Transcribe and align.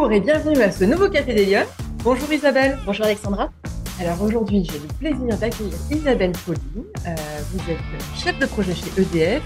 Bonjour 0.00 0.16
et 0.16 0.20
bienvenue 0.20 0.62
à 0.62 0.72
ce 0.72 0.84
nouveau 0.84 1.10
Café 1.10 1.34
des 1.34 1.44
Lyonnes. 1.44 1.66
Bonjour 2.02 2.32
Isabelle. 2.32 2.78
Bonjour 2.86 3.04
Alexandra. 3.04 3.50
Alors 4.00 4.22
aujourd'hui, 4.22 4.64
j'ai 4.64 4.78
le 4.78 4.88
plaisir 4.98 5.38
d'accueillir 5.38 5.74
Isabelle 5.90 6.34
Folly. 6.34 6.58
Euh, 7.06 7.14
vous 7.52 7.70
êtes 7.70 8.16
chef 8.16 8.38
de 8.38 8.46
projet 8.46 8.72
chez 8.72 8.98
EDF, 8.98 9.42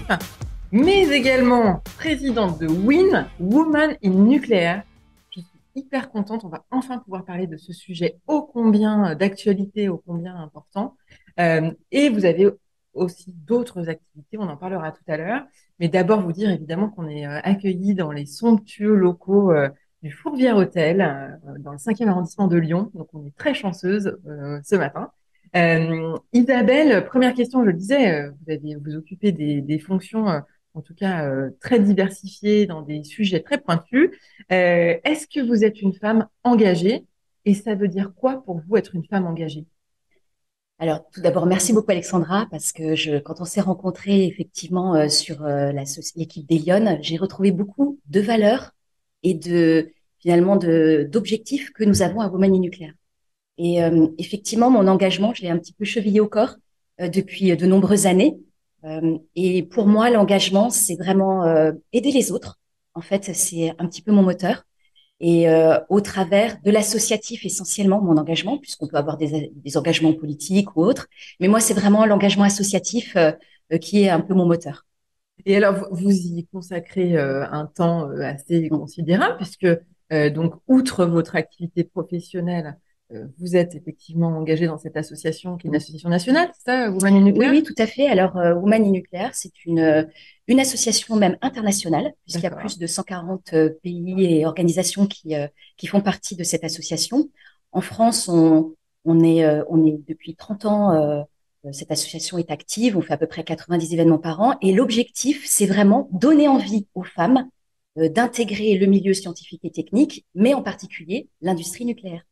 mais 0.71 1.09
également 1.09 1.83
présidente 1.97 2.57
de 2.61 2.67
WIN, 2.67 3.27
Woman 3.37 3.97
in 4.01 4.09
Nuclear. 4.11 4.83
Je 5.31 5.41
suis 5.41 5.59
hyper 5.75 6.09
contente. 6.09 6.45
On 6.45 6.47
va 6.47 6.63
enfin 6.71 6.99
pouvoir 6.99 7.25
parler 7.25 7.47
de 7.47 7.57
ce 7.57 7.73
sujet 7.73 8.17
ô 8.25 8.41
combien 8.41 9.13
d'actualité, 9.13 9.89
ô 9.89 10.01
combien 10.07 10.37
important. 10.37 10.95
Euh, 11.37 11.69
et 11.91 12.07
vous 12.07 12.23
avez 12.23 12.49
aussi 12.93 13.33
d'autres 13.45 13.89
activités, 13.89 14.37
on 14.37 14.47
en 14.47 14.55
parlera 14.55 14.93
tout 14.93 15.03
à 15.09 15.17
l'heure. 15.17 15.43
Mais 15.81 15.89
d'abord, 15.89 16.21
vous 16.21 16.31
dire 16.31 16.49
évidemment 16.49 16.87
qu'on 16.87 17.09
est 17.09 17.27
euh, 17.27 17.41
accueillis 17.43 17.93
dans 17.93 18.13
les 18.13 18.25
somptueux 18.25 18.95
locaux 18.95 19.51
du 20.05 20.11
Fourvière 20.11 20.55
Hôtel, 20.55 21.01
euh, 21.01 21.57
dans 21.59 21.71
le 21.71 21.77
5e 21.77 22.07
arrondissement 22.07 22.47
de 22.47 22.57
Lyon. 22.57 22.91
Donc, 22.93 23.09
on 23.13 23.25
est 23.25 23.35
très 23.35 23.53
chanceuse 23.53 24.17
ce 24.63 24.75
matin. 24.75 25.11
Isabelle, 26.33 27.05
première 27.05 27.33
question, 27.33 27.61
je 27.61 27.67
le 27.67 27.73
disais, 27.73 28.27
vous 28.29 28.51
avez 28.51 28.75
vous 28.75 28.95
occupez 28.95 29.31
des, 29.31 29.79
fonctions, 29.79 30.25
en 30.73 30.81
tout 30.81 30.93
cas 30.93 31.31
très 31.61 31.79
diversifiées, 31.79 32.65
dans 32.65 32.81
des 32.81 33.05
sujets 33.05 33.39
très 33.39 33.57
pointus. 33.57 34.11
Est-ce 34.49 35.27
que 35.27 35.39
vous 35.39 35.63
êtes 35.63 35.81
une 35.81 35.93
femme 35.93 36.27
engagée? 36.43 37.05
Et 37.45 37.53
ça 37.53 37.73
veut 37.73 37.87
dire 37.87 38.11
quoi 38.15 38.43
pour 38.43 38.59
vous 38.67 38.75
être 38.75 38.95
une 38.95 39.05
femme 39.05 39.25
engagée? 39.25 39.65
Alors, 40.77 41.09
tout 41.09 41.21
d'abord, 41.21 41.45
merci 41.45 41.71
beaucoup 41.71 41.91
Alexandra, 41.91 42.47
parce 42.51 42.73
que 42.73 42.95
je, 42.95 43.17
quand 43.17 43.39
on 43.39 43.45
s'est 43.45 43.61
rencontrés 43.61 44.25
effectivement 44.25 44.95
euh, 44.95 45.07
sur 45.07 45.45
euh, 45.45 45.71
l'équipe 46.17 46.45
des 46.47 46.57
Lyon, 46.57 46.97
j'ai 47.01 47.15
retrouvé 47.15 47.51
beaucoup 47.51 47.99
de 48.07 48.19
valeurs 48.19 48.71
et 49.23 49.35
de 49.35 49.93
finalement 50.25 50.55
d'objectifs 50.57 51.71
que 51.71 51.83
nous 51.83 52.01
avons 52.01 52.19
à 52.19 52.27
Women 52.27 52.53
Nucléaire. 52.53 52.93
Et 53.59 53.83
euh, 53.83 54.07
effectivement, 54.17 54.71
mon 54.71 54.87
engagement, 54.87 55.33
je 55.33 55.43
l'ai 55.43 55.49
un 55.49 55.59
petit 55.59 55.73
peu 55.73 55.85
chevillé 55.85 56.19
au 56.19 56.27
corps 56.27 56.55
depuis 56.99 57.55
de 57.55 57.65
nombreuses 57.65 58.07
années. 58.07 58.37
et 59.35 59.63
pour 59.63 59.85
moi, 59.85 60.09
l'engagement, 60.09 60.69
c'est 60.69 60.95
vraiment 60.95 61.45
aider 61.93 62.11
les 62.11 62.31
autres. 62.31 62.59
En 62.93 63.01
fait, 63.01 63.35
c'est 63.35 63.73
un 63.77 63.87
petit 63.87 64.01
peu 64.01 64.11
mon 64.11 64.23
moteur 64.23 64.65
et 65.19 65.49
euh, 65.49 65.79
au 65.89 66.01
travers 66.01 66.59
de 66.61 66.71
l'associatif 66.71 67.45
essentiellement 67.45 68.01
mon 68.01 68.17
engagement 68.17 68.57
puisqu'on 68.57 68.87
peut 68.87 68.97
avoir 68.97 69.17
des, 69.17 69.51
des, 69.53 69.77
engagements 69.77 70.13
politiques 70.13 70.75
ou 70.75 70.83
autres 70.83 71.07
mais 71.39 71.47
moi 71.47 71.61
c'est 71.61 71.73
vraiment 71.73 72.05
l'engagement 72.05 72.43
associatif 72.43 73.15
euh, 73.15 73.31
euh, 73.71 73.77
qui 73.77 74.03
est 74.03 74.09
un 74.09 74.19
peu 74.19 74.33
mon 74.33 74.45
moteur 74.45 74.85
et 75.45 75.55
alors 75.55 75.87
vous 75.91 76.11
y 76.11 76.45
consacrez 76.51 77.17
un 77.17 77.65
temps 77.65 78.09
assez 78.21 78.69
considérable 78.69 79.35
puisque 79.37 79.67
donc 80.11 80.55
outre 80.67 81.05
votre 81.05 81.35
activité 81.35 81.83
professionnelle 81.83 82.77
euh, 83.11 83.27
vous 83.37 83.55
êtes 83.55 83.75
effectivement 83.75 84.29
engagé 84.29 84.65
dans 84.65 84.79
cette 84.79 84.97
association 84.97 85.57
qui 85.57 85.67
est 85.67 85.69
une 85.69 85.75
association 85.75 86.09
nationale, 86.09 86.49
c'est 86.55 86.71
ça, 86.71 86.89
Women 86.89 87.15
in 87.15 87.21
Nuclear? 87.21 87.51
Oui, 87.51 87.57
oui, 87.59 87.63
tout 87.63 87.75
à 87.77 87.85
fait. 87.85 88.07
Alors, 88.07 88.35
euh, 88.37 88.55
Women 88.55 88.83
in 88.83 88.89
Nuclear, 88.89 89.35
c'est 89.35 89.63
une, 89.65 89.79
euh, 89.79 90.03
une 90.47 90.59
association 90.59 91.15
même 91.15 91.37
internationale, 91.41 92.13
puisqu'il 92.23 92.43
y 92.43 92.47
a 92.47 92.55
plus 92.55 92.79
de 92.79 92.87
140 92.87 93.53
pays 93.83 94.25
et 94.25 94.45
organisations 94.47 95.05
qui, 95.05 95.35
qui 95.77 95.87
font 95.87 96.01
partie 96.01 96.35
de 96.35 96.43
cette 96.43 96.63
association. 96.63 97.29
En 97.71 97.81
France, 97.81 98.27
on, 98.27 98.73
on, 99.03 99.23
est, 99.23 99.45
on 99.69 99.85
est 99.85 99.99
depuis 100.07 100.35
30 100.35 100.65
ans, 100.65 101.25
cette 101.71 101.91
association 101.91 102.37
est 102.37 102.51
active, 102.51 102.97
on 102.97 103.01
fait 103.01 103.13
à 103.13 103.17
peu 103.17 103.27
près 103.27 103.43
90 103.43 103.93
événements 103.93 104.19
par 104.19 104.39
an, 104.41 104.55
et 104.61 104.71
l'objectif, 104.71 105.45
c'est 105.47 105.65
vraiment 105.65 106.09
donner 106.11 106.47
envie 106.47 106.87
aux 106.95 107.03
femmes 107.03 107.49
d'intégrer 107.95 108.77
le 108.77 108.87
milieu 108.87 109.13
scientifique 109.13 109.63
et 109.63 109.71
technique, 109.71 110.25
mais 110.35 110.53
en 110.53 110.61
particulier 110.61 111.29
l'industrie 111.41 111.85
nucléaire. 111.85 112.23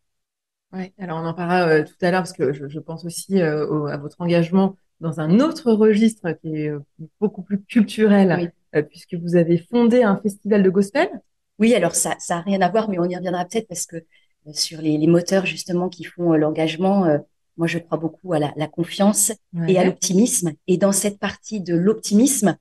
Ouais, 0.73 0.91
alors 0.97 1.19
on 1.21 1.25
en 1.25 1.33
parlera 1.35 1.67
euh, 1.67 1.83
tout 1.83 1.93
à 2.01 2.09
l'heure 2.09 2.21
parce 2.21 2.33
que 2.33 2.51
je, 2.51 2.67
je 2.67 2.79
pense 2.79 3.05
aussi 3.05 3.39
euh, 3.39 3.85
à 3.85 3.97
votre 3.97 4.19
engagement 4.19 4.75
dans 5.01 5.19
un 5.19 5.39
autre 5.39 5.71
registre 5.71 6.31
qui 6.41 6.55
est 6.55 6.69
euh, 6.69 6.79
beaucoup 7.19 7.43
plus 7.43 7.61
culturel, 7.61 8.51
puisque 8.89 9.13
vous 9.13 9.35
avez 9.35 9.59
fondé 9.59 10.01
un 10.01 10.17
festival 10.17 10.63
de 10.63 10.69
gospel. 10.71 11.09
Oui, 11.59 11.75
alors 11.75 11.93
ça, 11.93 12.15
ça 12.17 12.37
a 12.37 12.41
rien 12.41 12.59
à 12.61 12.69
voir, 12.69 12.89
mais 12.89 12.97
on 12.97 13.05
y 13.05 13.15
reviendra 13.15 13.45
peut-être 13.45 13.67
parce 13.67 13.85
que 13.85 13.97
sur 14.51 14.81
les, 14.81 14.97
les, 14.97 15.07
moteurs 15.07 15.45
justement 15.45 15.89
qui 15.89 16.03
font 16.03 16.33
l'engagement, 16.33 17.05
moi 17.57 17.67
je 17.67 17.77
crois 17.77 17.99
beaucoup 17.99 18.33
à 18.33 18.39
la, 18.39 18.51
la 18.55 18.67
confiance 18.67 19.31
et 19.67 19.77
à 19.77 19.83
l'optimisme. 19.83 20.53
Et 20.67 20.77
dans 20.77 20.91
cette 20.91 21.19
partie 21.19 21.61
de 21.61 21.75
l'optimisme 21.75 22.57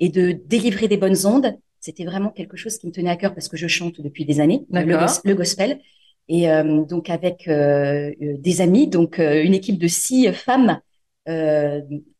et 0.00 0.10
de 0.10 0.32
délivrer 0.32 0.86
des 0.86 0.98
bonnes 0.98 1.24
ondes, 1.24 1.56
c'était 1.84 2.06
vraiment 2.06 2.30
quelque 2.30 2.56
chose 2.56 2.78
qui 2.78 2.86
me 2.86 2.92
tenait 2.92 3.10
à 3.10 3.16
cœur 3.16 3.34
parce 3.34 3.48
que 3.48 3.58
je 3.58 3.68
chante 3.68 4.00
depuis 4.00 4.24
des 4.24 4.40
années 4.40 4.64
le, 4.70 4.80
le 5.24 5.34
gospel. 5.34 5.80
Et 6.28 6.50
euh, 6.50 6.82
donc 6.86 7.10
avec 7.10 7.46
euh, 7.46 8.10
euh, 8.22 8.36
des 8.38 8.62
amis, 8.62 8.88
donc 8.88 9.18
une 9.18 9.52
équipe 9.52 9.78
de 9.78 9.86
six 9.86 10.32
femmes, 10.32 10.80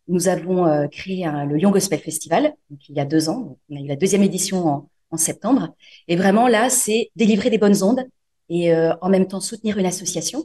nous 0.06 0.28
avons 0.28 0.88
créé 0.88 1.24
un, 1.24 1.46
le 1.46 1.56
Lyon 1.56 1.70
Gospel 1.70 1.98
Festival, 1.98 2.52
donc 2.68 2.80
il 2.90 2.94
y 2.94 3.00
a 3.00 3.06
deux 3.06 3.30
ans. 3.30 3.58
on 3.70 3.76
a 3.76 3.80
eu 3.80 3.86
la 3.86 3.96
deuxième 3.96 4.22
édition 4.22 4.58
en, 4.66 4.90
en 5.10 5.16
septembre. 5.16 5.74
Et 6.08 6.16
vraiment 6.16 6.46
là, 6.46 6.68
c'est 6.68 7.10
délivrer 7.16 7.48
des 7.48 7.56
bonnes 7.56 7.82
ondes 7.82 8.04
et 8.50 8.74
en 8.74 9.08
même 9.08 9.26
temps 9.26 9.40
soutenir 9.40 9.78
une 9.78 9.86
association. 9.86 10.40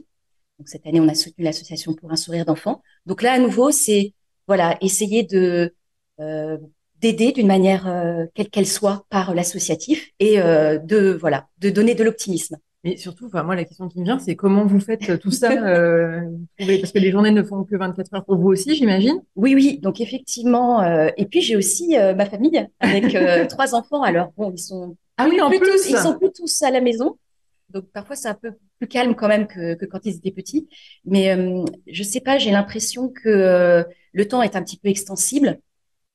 Donc 0.58 0.68
cette 0.68 0.86
année, 0.86 1.00
on 1.00 1.08
a 1.08 1.14
soutenu 1.14 1.44
l'association 1.44 1.92
pour 1.94 2.10
un 2.10 2.16
sourire 2.16 2.46
d'enfant. 2.46 2.82
Donc 3.04 3.20
là, 3.22 3.32
à 3.32 3.38
nouveau, 3.38 3.70
c'est 3.70 4.14
voilà, 4.46 4.78
essayer 4.80 5.22
de 5.24 5.74
euh, 6.20 6.58
d'aider 7.00 7.32
d'une 7.32 7.46
manière 7.46 7.88
quelle 8.34 8.48
qu'elle 8.48 8.66
soit 8.66 9.04
par 9.10 9.34
l'associatif 9.34 10.10
et 10.18 10.40
euh, 10.40 10.78
de 10.78 11.16
voilà, 11.20 11.48
de 11.58 11.70
donner 11.70 11.94
de 11.94 12.04
l'optimisme. 12.04 12.56
Mais 12.82 12.96
surtout, 12.96 13.26
enfin, 13.26 13.42
moi, 13.42 13.54
la 13.56 13.64
question 13.64 13.88
qui 13.88 14.00
me 14.00 14.04
vient, 14.04 14.18
c'est 14.18 14.36
comment 14.36 14.64
vous 14.64 14.80
faites 14.80 15.20
tout 15.20 15.30
ça 15.30 15.52
euh, 15.52 16.22
Parce 16.58 16.92
que 16.92 16.98
les 16.98 17.10
journées 17.10 17.30
ne 17.30 17.42
font 17.42 17.64
que 17.64 17.76
24 17.76 18.14
heures 18.14 18.24
pour 18.24 18.36
vous 18.36 18.48
aussi, 18.48 18.74
j'imagine. 18.74 19.22
Oui, 19.36 19.54
oui. 19.54 19.78
Donc 19.82 20.00
effectivement. 20.00 20.82
Euh, 20.82 21.10
et 21.18 21.26
puis 21.26 21.42
j'ai 21.42 21.56
aussi 21.56 21.98
euh, 21.98 22.14
ma 22.14 22.24
famille 22.24 22.66
avec 22.80 23.14
euh, 23.14 23.46
trois 23.48 23.74
enfants. 23.74 24.02
Alors 24.02 24.32
bon, 24.36 24.50
ils 24.50 24.58
sont 24.58 24.96
ah 25.18 25.26
oui, 25.28 25.38
en 25.42 25.50
plus, 25.50 25.90
ils 25.90 25.98
sont 25.98 26.16
plus 26.16 26.32
tous 26.32 26.62
à 26.62 26.70
la 26.70 26.80
maison. 26.80 27.18
Donc 27.68 27.84
parfois 27.92 28.16
c'est 28.16 28.28
un 28.28 28.34
peu 28.34 28.52
plus 28.78 28.88
calme 28.88 29.14
quand 29.14 29.28
même 29.28 29.46
que, 29.46 29.74
que 29.74 29.84
quand 29.84 30.06
ils 30.06 30.16
étaient 30.16 30.30
petits. 30.30 30.66
Mais 31.04 31.36
je 31.86 32.02
sais 32.02 32.20
pas, 32.20 32.38
j'ai 32.38 32.50
l'impression 32.50 33.10
que 33.10 33.84
le 34.12 34.28
temps 34.28 34.40
est 34.40 34.56
un 34.56 34.62
petit 34.62 34.78
peu 34.78 34.88
extensible 34.88 35.60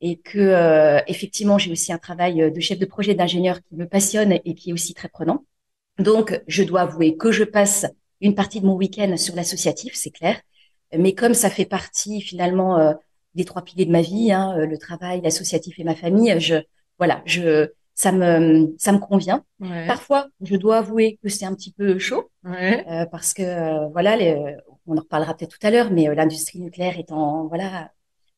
et 0.02 0.18
que 0.18 1.02
effectivement 1.08 1.58
j'ai 1.58 1.72
aussi 1.72 1.94
un 1.94 1.98
travail 1.98 2.52
de 2.52 2.60
chef 2.60 2.78
de 2.78 2.86
projet 2.86 3.16
d'ingénieur 3.16 3.62
qui 3.64 3.76
me 3.76 3.88
passionne 3.88 4.34
et 4.44 4.54
qui 4.54 4.70
est 4.70 4.74
aussi 4.74 4.94
très 4.94 5.08
prenant. 5.08 5.46
Donc, 6.00 6.42
je 6.48 6.64
dois 6.64 6.82
avouer 6.82 7.16
que 7.16 7.32
je 7.32 7.44
passe 7.44 7.86
une 8.22 8.36
partie 8.36 8.62
de 8.62 8.66
mon 8.66 8.76
week-end 8.76 9.16
sur 9.18 9.36
l'associatif, 9.36 9.94
c'est 9.96 10.12
clair. 10.12 10.42
Mais 10.98 11.14
comme 11.14 11.34
ça 11.34 11.50
fait 11.50 11.66
partie 11.66 12.22
finalement 12.22 12.80
euh, 12.80 12.94
des 13.34 13.46
trois 13.46 13.64
piliers 13.64 13.86
de 13.86 13.92
ma 13.92 14.02
vie, 14.02 14.32
hein, 14.32 14.58
euh, 14.58 14.66
le 14.66 14.78
travail, 14.78 15.22
l'associatif 15.22 15.80
et 15.80 15.84
ma 15.84 15.96
famille, 15.96 16.34
je 16.40 16.56
voilà, 16.98 17.22
je 17.26 17.70
ça 17.94 18.12
me 18.12 18.74
ça 18.78 18.92
me 18.92 19.00
convient. 19.00 19.44
Parfois, 19.88 20.28
je 20.42 20.56
dois 20.56 20.78
avouer 20.78 21.18
que 21.24 21.30
c'est 21.30 21.46
un 21.46 21.54
petit 21.54 21.72
peu 21.72 21.98
chaud 21.98 22.30
euh, 22.46 23.06
parce 23.06 23.34
que 23.34 23.92
voilà, 23.92 24.16
les, 24.16 24.56
on 24.86 24.98
en 24.98 25.02
reparlera 25.02 25.36
peut-être 25.36 25.58
tout 25.58 25.68
à 25.68 25.72
l'heure, 25.72 25.92
mais 25.92 26.14
l'industrie 26.14 26.60
nucléaire 26.60 27.00
est 27.00 27.12
en 27.12 27.48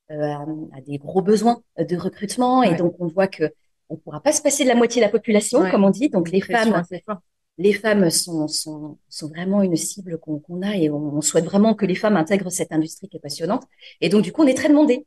voilà 0.09 0.45
a, 0.73 0.81
des 0.81 0.97
gros 0.97 1.21
besoins 1.21 1.61
de 1.77 1.97
recrutement. 1.97 2.63
Et 2.63 2.75
donc 2.75 2.95
on 2.99 3.07
voit 3.07 3.27
que 3.27 3.51
on 3.89 3.95
pourra 3.95 4.21
pas 4.21 4.33
se 4.33 4.41
passer 4.41 4.63
de 4.63 4.69
la 4.69 4.75
moitié 4.75 5.01
de 5.01 5.05
la 5.05 5.11
population, 5.11 5.69
comme 5.69 5.83
on 5.83 5.89
dit. 5.89 6.09
Donc 6.09 6.29
les 6.29 6.41
femmes 6.41 6.83
les 7.57 7.73
femmes 7.73 8.09
sont, 8.09 8.47
sont, 8.47 8.97
sont 9.09 9.27
vraiment 9.27 9.61
une 9.63 9.75
cible 9.75 10.19
qu'on 10.19 10.61
a 10.61 10.75
et 10.75 10.89
on, 10.89 11.21
souhaite 11.21 11.45
vraiment 11.45 11.73
que 11.73 11.85
les 11.85 11.95
femmes 11.95 12.15
intègrent 12.15 12.51
cette 12.51 12.71
industrie 12.71 13.09
qui 13.09 13.17
est 13.17 13.19
passionnante. 13.19 13.63
Et 13.99 14.09
donc, 14.09 14.23
du 14.23 14.31
coup, 14.31 14.43
on 14.43 14.47
est 14.47 14.53
très 14.53 14.69
demandé 14.69 15.05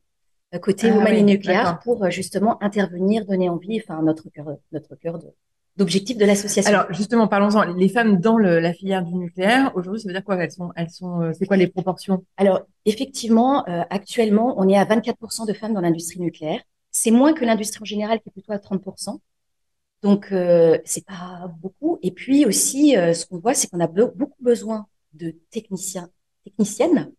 euh, 0.54 0.58
côté 0.58 0.90
ah, 0.90 0.96
Women 0.96 1.26
Nucléaire 1.26 1.78
pour 1.84 2.04
euh, 2.04 2.10
justement 2.10 2.62
intervenir, 2.62 3.24
donner 3.24 3.48
envie, 3.48 3.80
enfin, 3.80 4.02
notre 4.02 4.28
cœur, 4.30 4.56
notre 4.72 4.96
cœur 4.96 5.18
de, 5.18 5.28
d'objectif 5.80 6.16
de 6.16 6.24
l'association. 6.24 6.70
Alors 6.72 6.92
justement, 6.92 7.26
parlons-en. 7.26 7.74
Les 7.74 7.88
femmes 7.88 8.20
dans 8.20 8.36
le, 8.36 8.60
la 8.60 8.72
filière 8.72 9.02
du 9.02 9.14
nucléaire, 9.14 9.72
aujourd'hui, 9.74 10.00
ça 10.00 10.08
veut 10.08 10.14
dire 10.14 10.24
quoi? 10.24 10.36
Elles 10.36 10.52
sont, 10.52 10.70
elles 10.76 10.90
sont, 10.90 11.22
euh, 11.22 11.32
c'est 11.36 11.46
quoi 11.46 11.56
les 11.56 11.66
proportions? 11.66 12.24
Alors 12.36 12.60
effectivement, 12.84 13.64
actuellement, 13.90 14.54
on 14.58 14.68
est 14.68 14.76
à 14.76 14.84
24% 14.84 15.46
de 15.46 15.52
femmes 15.52 15.74
dans 15.74 15.80
l'industrie 15.80 16.20
nucléaire. 16.20 16.60
C'est 16.92 17.10
moins 17.10 17.32
que 17.32 17.44
l'industrie 17.44 17.80
en 17.82 17.84
général, 17.84 18.20
qui 18.20 18.28
est 18.28 18.32
plutôt 18.32 18.52
à 18.52 18.58
30%. 18.58 19.18
Donc 20.02 20.32
euh, 20.32 20.78
c'est 20.84 21.04
pas 21.04 21.50
beaucoup. 21.60 21.98
Et 22.02 22.10
puis 22.10 22.46
aussi, 22.46 22.96
euh, 22.96 23.12
ce 23.12 23.26
qu'on 23.26 23.38
voit, 23.38 23.54
c'est 23.54 23.68
qu'on 23.68 23.80
a 23.80 23.86
beaucoup 23.86 24.42
besoin 24.42 24.86
de 25.12 25.34
techniciens, 25.50 26.08
techniciennes, 26.44 27.12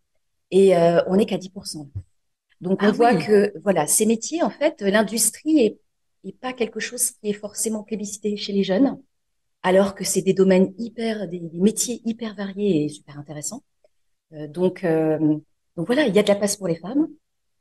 et 0.50 0.76
euh, 0.76 1.00
on 1.06 1.16
n'est 1.16 1.26
qu'à 1.26 1.36
10%. 1.36 1.88
Donc 2.60 2.82
on 2.82 2.86
ah 2.86 2.92
voit 2.92 3.14
que 3.14 3.52
voilà, 3.62 3.86
ces 3.86 4.06
métiers, 4.06 4.42
en 4.42 4.50
fait, 4.50 4.82
l'industrie 4.82 5.60
est, 5.60 5.78
est 6.24 6.38
pas 6.38 6.52
quelque 6.52 6.80
chose 6.80 7.10
qui 7.10 7.30
est 7.30 7.34
forcément 7.34 7.82
plébiscité 7.82 8.36
chez 8.36 8.52
les 8.52 8.62
jeunes, 8.62 8.98
alors 9.62 9.94
que 9.94 10.04
c'est 10.04 10.22
des 10.22 10.34
domaines 10.34 10.72
hyper, 10.78 11.28
des, 11.28 11.40
des, 11.40 11.60
métiers 11.60 12.00
hyper 12.04 12.34
variés 12.34 12.84
et 12.84 12.88
super 12.88 13.18
intéressants. 13.18 13.62
Euh, 14.32 14.46
donc 14.48 14.84
donc 15.76 15.86
voilà, 15.86 16.06
il 16.06 16.14
y 16.14 16.18
a 16.18 16.22
de 16.22 16.28
la 16.28 16.34
place 16.34 16.56
pour 16.56 16.68
les 16.68 16.76
femmes. 16.76 17.08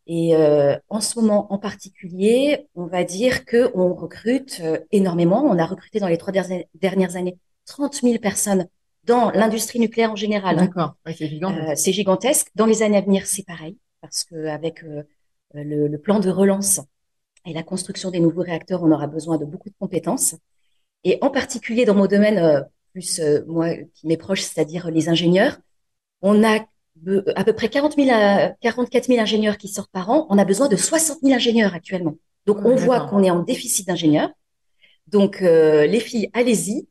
Et 0.07 0.35
euh, 0.35 0.77
en 0.89 0.99
ce 0.99 1.19
moment 1.19 1.51
en 1.53 1.57
particulier, 1.57 2.67
on 2.75 2.85
va 2.85 3.03
dire 3.03 3.45
que 3.45 3.71
on 3.75 3.93
recrute 3.93 4.59
euh, 4.61 4.79
énormément. 4.91 5.43
On 5.43 5.57
a 5.57 5.65
recruté 5.65 5.99
dans 5.99 6.07
les 6.07 6.17
trois 6.17 6.33
dernières 6.33 7.15
années 7.15 7.37
30 7.65 8.01
000 8.01 8.17
personnes 8.17 8.67
dans 9.03 9.31
l'industrie 9.31 9.79
nucléaire 9.79 10.11
en 10.11 10.15
général. 10.15 10.57
Hein. 10.57 10.65
D'accord, 10.65 10.95
c'est 11.05 11.27
gigantesque. 11.27 11.69
Euh, 11.69 11.75
c'est 11.75 11.93
gigantesque. 11.93 12.47
Dans 12.55 12.65
les 12.65 12.83
années 12.83 12.97
à 12.97 13.01
venir, 13.01 13.25
c'est 13.25 13.45
pareil, 13.45 13.77
parce 14.01 14.23
que 14.23 14.47
avec 14.47 14.83
euh, 14.83 15.03
le, 15.53 15.87
le, 15.87 15.97
plan 15.97 16.19
de 16.19 16.29
relance 16.29 16.81
et 17.45 17.53
la 17.53 17.63
construction 17.63 18.11
des 18.11 18.19
nouveaux 18.19 18.41
réacteurs, 18.41 18.83
on 18.83 18.91
aura 18.91 19.07
besoin 19.07 19.37
de 19.37 19.45
beaucoup 19.45 19.69
de 19.69 19.75
compétences. 19.79 20.35
Et 21.03 21.17
en 21.21 21.29
particulier 21.29 21.85
dans 21.85 21.95
mon 21.95 22.07
domaine, 22.07 22.37
euh, 22.37 22.61
plus 22.93 23.21
moi 23.47 23.75
qui 23.95 24.07
m'est 24.07 24.17
proche, 24.17 24.41
c'est-à-dire 24.41 24.91
les 24.91 25.09
ingénieurs, 25.09 25.57
on 26.21 26.43
a 26.43 26.59
à 27.35 27.43
peu 27.43 27.53
près 27.53 27.69
40 27.69 27.95
000 27.95 28.09
à 28.11 28.49
44 28.61 29.05
000 29.05 29.19
ingénieurs 29.19 29.57
qui 29.57 29.67
sortent 29.69 29.91
par 29.91 30.09
an. 30.09 30.27
On 30.29 30.37
a 30.37 30.45
besoin 30.45 30.67
de 30.67 30.75
60 30.75 31.19
000 31.23 31.33
ingénieurs 31.33 31.73
actuellement. 31.73 32.15
Donc 32.45 32.57
on 32.65 32.75
voit 32.75 33.07
qu'on 33.07 33.23
est 33.23 33.31
en 33.31 33.39
déficit 33.39 33.87
d'ingénieurs. 33.87 34.29
Donc 35.07 35.39
les 35.39 35.99
filles, 35.99 36.29
allez-y. 36.33 36.87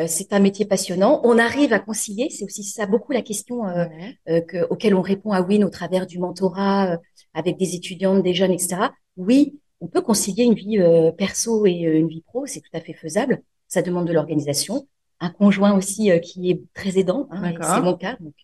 Euh, 0.00 0.06
c'est 0.06 0.32
un 0.32 0.38
métier 0.38 0.64
passionnant. 0.64 1.20
On 1.24 1.38
arrive 1.38 1.72
à 1.72 1.78
concilier, 1.78 2.28
c'est 2.30 2.44
aussi 2.44 2.62
ça 2.64 2.86
beaucoup 2.86 3.12
la 3.12 3.22
question 3.22 3.66
euh, 3.66 3.86
euh, 4.28 4.40
que, 4.40 4.66
auquel 4.70 4.94
on 4.94 5.02
répond 5.02 5.32
à 5.32 5.42
Win 5.42 5.64
au 5.64 5.70
travers 5.70 6.06
du 6.06 6.18
mentorat 6.18 6.98
avec 7.34 7.56
des 7.58 7.74
étudiantes, 7.74 8.22
des 8.22 8.34
jeunes, 8.34 8.52
etc. 8.52 8.88
Oui, 9.16 9.58
on 9.80 9.86
peut 9.86 10.02
concilier 10.02 10.44
une 10.44 10.54
vie 10.54 10.78
perso 11.16 11.66
et 11.66 11.72
une 11.72 12.08
vie 12.08 12.22
pro, 12.22 12.46
c'est 12.46 12.60
tout 12.60 12.70
à 12.74 12.80
fait 12.80 12.92
faisable. 12.92 13.42
Ça 13.68 13.82
demande 13.82 14.06
de 14.06 14.12
l'organisation, 14.12 14.86
un 15.20 15.30
conjoint 15.30 15.76
aussi 15.76 16.10
qui 16.22 16.50
est 16.50 16.60
très 16.74 16.98
aidant, 16.98 17.28
hein, 17.30 17.52
c'est 17.60 17.80
mon 17.80 17.94
cas. 17.94 18.16
Donc 18.20 18.34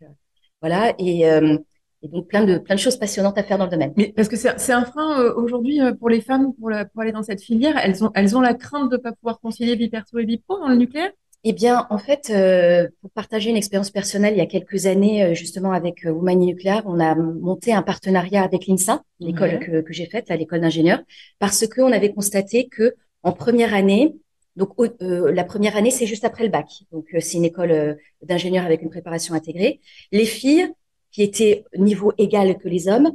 voilà 0.61 0.95
et, 0.99 1.21
et, 1.23 2.09
donc 2.09 2.29
plein 2.29 2.45
de 2.45 2.59
plein 2.59 2.75
de 2.75 2.81
choses 2.81 2.97
passionnantes 2.97 3.37
à 3.39 3.43
faire 3.43 3.59
dans 3.59 3.65
le 3.65 3.71
domaine. 3.71 3.93
Mais 3.97 4.13
parce 4.15 4.29
que 4.29 4.37
c'est 4.37 4.73
un 4.73 4.85
frein 4.85 5.33
aujourd'hui 5.33 5.81
pour 5.99 6.09
les 6.09 6.21
femmes 6.21 6.55
pour, 6.55 6.71
pour 6.93 7.03
aller 7.03 7.13
dans 7.13 7.23
cette 7.23 7.43
filière, 7.43 7.77
elles 7.83 8.03
ont 8.05 8.11
elles 8.15 8.37
ont 8.37 8.41
la 8.41 8.55
crainte 8.55 8.91
de 8.91 8.97
pas 8.97 9.13
pouvoir 9.13 9.41
concilier 9.41 9.77
vie 9.77 9.89
perso 9.91 10.19
et 10.19 10.25
vie 10.25 10.39
pro 10.39 10.59
dans 10.59 10.69
le 10.69 10.77
nucléaire? 10.77 11.11
Eh 11.49 11.53
bien, 11.53 11.87
en 11.91 11.99
fait, 11.99 12.31
euh, 12.31 12.89
pour 13.01 13.11
partager 13.13 13.51
une 13.51 13.57
expérience 13.57 13.93
personnelle, 13.93 14.35
il 14.35 14.39
y 14.39 14.41
a 14.41 14.47
quelques 14.47 14.87
années, 14.87 15.23
euh, 15.23 15.35
justement 15.35 15.71
avec 15.71 16.05
euh, 16.05 16.35
Nucléaire, 16.35 16.83
on 16.87 16.99
a 16.99 17.15
monté 17.15 17.73
un 17.73 17.83
partenariat 17.83 18.43
avec 18.43 18.67
l'INSA, 18.67 19.05
l'école 19.21 19.61
que, 19.61 19.81
que 19.81 19.93
j'ai 19.93 20.07
faite, 20.07 20.29
l'école 20.29 20.61
d'ingénieur, 20.63 20.99
parce 21.39 21.69
qu'on 21.69 21.93
avait 21.93 22.13
constaté 22.13 22.67
que 22.67 22.97
en 23.23 23.31
première 23.31 23.75
année, 23.75 24.17
donc 24.57 24.71
euh, 24.81 25.31
la 25.31 25.45
première 25.45 25.77
année, 25.77 25.93
c'est 25.93 26.07
juste 26.07 26.25
après 26.25 26.43
le 26.43 26.51
bac, 26.51 26.67
donc 26.91 27.07
c'est 27.21 27.37
une 27.37 27.45
école 27.45 27.97
d'ingénieur 28.23 28.65
avec 28.65 28.83
une 28.83 28.91
préparation 28.91 29.33
intégrée. 29.33 29.81
Les 30.11 30.27
filles 30.27 30.73
qui 31.13 31.23
étaient 31.23 31.65
niveau 31.79 32.13
égal 32.19 32.59
que 32.59 32.69
les 32.69 32.89
hommes 32.89 33.13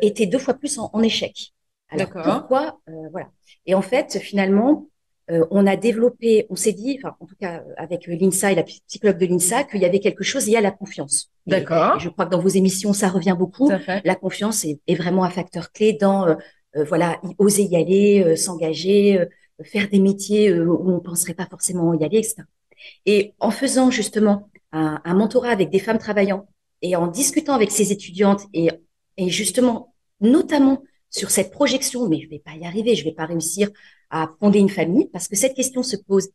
étaient 0.00 0.24
deux 0.24 0.38
fois 0.38 0.54
plus 0.54 0.78
en, 0.78 0.88
en 0.94 1.02
échec. 1.02 1.52
Alors 1.90 2.08
pourquoi? 2.08 2.80
Voilà. 3.10 3.28
Et 3.66 3.74
en 3.74 3.82
fait, 3.82 4.18
finalement, 4.20 4.86
euh, 5.30 5.46
on 5.50 5.66
a 5.66 5.76
développé, 5.76 6.46
on 6.48 6.56
s'est 6.56 6.72
dit, 6.72 6.98
enfin 6.98 7.14
en 7.20 7.26
tout 7.26 7.34
cas 7.38 7.62
avec 7.76 8.06
l'INSA 8.06 8.52
et 8.52 8.54
la 8.54 8.62
psychologue 8.62 9.18
de 9.18 9.26
l'INSA, 9.26 9.64
qu'il 9.64 9.80
y 9.80 9.84
avait 9.84 10.00
quelque 10.00 10.24
chose 10.24 10.46
il 10.48 10.52
y 10.52 10.56
a 10.56 10.60
la 10.60 10.70
confiance. 10.70 11.30
D'accord. 11.46 11.98
Je 11.98 12.08
crois 12.08 12.24
que 12.24 12.30
dans 12.30 12.40
vos 12.40 12.48
émissions 12.48 12.92
ça 12.94 13.08
revient 13.08 13.36
beaucoup. 13.38 13.70
La 14.04 14.14
confiance 14.14 14.64
est, 14.64 14.94
vraiment 14.94 15.24
un 15.24 15.30
facteur 15.30 15.70
clé 15.72 15.92
dans 15.92 16.26
euh, 16.26 16.34
euh, 16.76 16.84
voilà 16.84 17.20
oser 17.38 17.64
y 17.64 17.76
aller, 17.76 18.36
s'engager, 18.36 19.22
faire 19.62 19.88
des 19.90 20.00
métiers 20.00 20.52
où 20.52 20.90
on 20.90 21.00
penserait 21.00 21.34
pas 21.34 21.46
forcément 21.46 21.92
y 21.92 22.04
aller, 22.04 22.18
etc. 22.18 22.42
Et 23.04 23.34
en 23.38 23.50
faisant 23.50 23.90
justement 23.90 24.50
un, 24.72 25.00
un 25.04 25.14
mentorat 25.14 25.50
avec 25.50 25.68
des 25.68 25.78
femmes 25.78 25.98
travaillant 25.98 26.46
et 26.80 26.96
en 26.96 27.06
discutant 27.06 27.54
avec 27.54 27.70
ces 27.70 27.92
étudiantes 27.92 28.42
et, 28.54 28.70
et 29.18 29.28
justement 29.28 29.94
notamment 30.20 30.82
sur 31.10 31.30
cette 31.30 31.50
projection, 31.50 32.08
mais 32.08 32.20
je 32.20 32.28
vais 32.28 32.38
pas 32.38 32.52
y 32.52 32.64
arriver, 32.64 32.94
je 32.94 33.04
vais 33.04 33.12
pas 33.12 33.26
réussir 33.26 33.70
à 34.10 34.30
fonder 34.40 34.58
une 34.58 34.68
famille 34.68 35.08
parce 35.12 35.28
que 35.28 35.36
cette 35.36 35.54
question 35.54 35.82
se 35.82 35.96
pose 35.96 36.28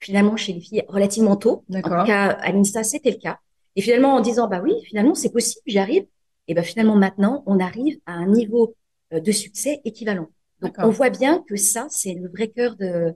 finalement 0.00 0.36
chez 0.36 0.52
les 0.52 0.60
filles 0.60 0.84
relativement 0.88 1.36
tôt. 1.36 1.64
En 1.72 1.82
tout 1.82 1.88
cas, 1.88 2.28
à 2.30 2.52
l'INSTA, 2.52 2.84
c'était 2.84 3.10
le 3.10 3.16
cas. 3.16 3.38
Et 3.76 3.82
finalement, 3.82 4.14
en 4.14 4.20
disant, 4.20 4.48
bah 4.48 4.60
oui, 4.62 4.74
finalement, 4.84 5.14
c'est 5.14 5.32
possible, 5.32 5.62
j'y 5.66 5.78
arrive. 5.78 6.06
Et 6.46 6.54
ben 6.54 6.62
finalement, 6.62 6.94
maintenant, 6.94 7.42
on 7.46 7.58
arrive 7.58 7.98
à 8.06 8.12
un 8.12 8.26
niveau 8.26 8.74
euh, 9.12 9.20
de 9.20 9.32
succès 9.32 9.80
équivalent. 9.84 10.28
Donc, 10.60 10.74
on 10.78 10.90
voit 10.90 11.10
bien 11.10 11.42
que 11.48 11.56
ça, 11.56 11.86
c'est 11.90 12.14
le 12.14 12.28
vrai 12.28 12.48
cœur 12.48 12.76
de 12.76 13.14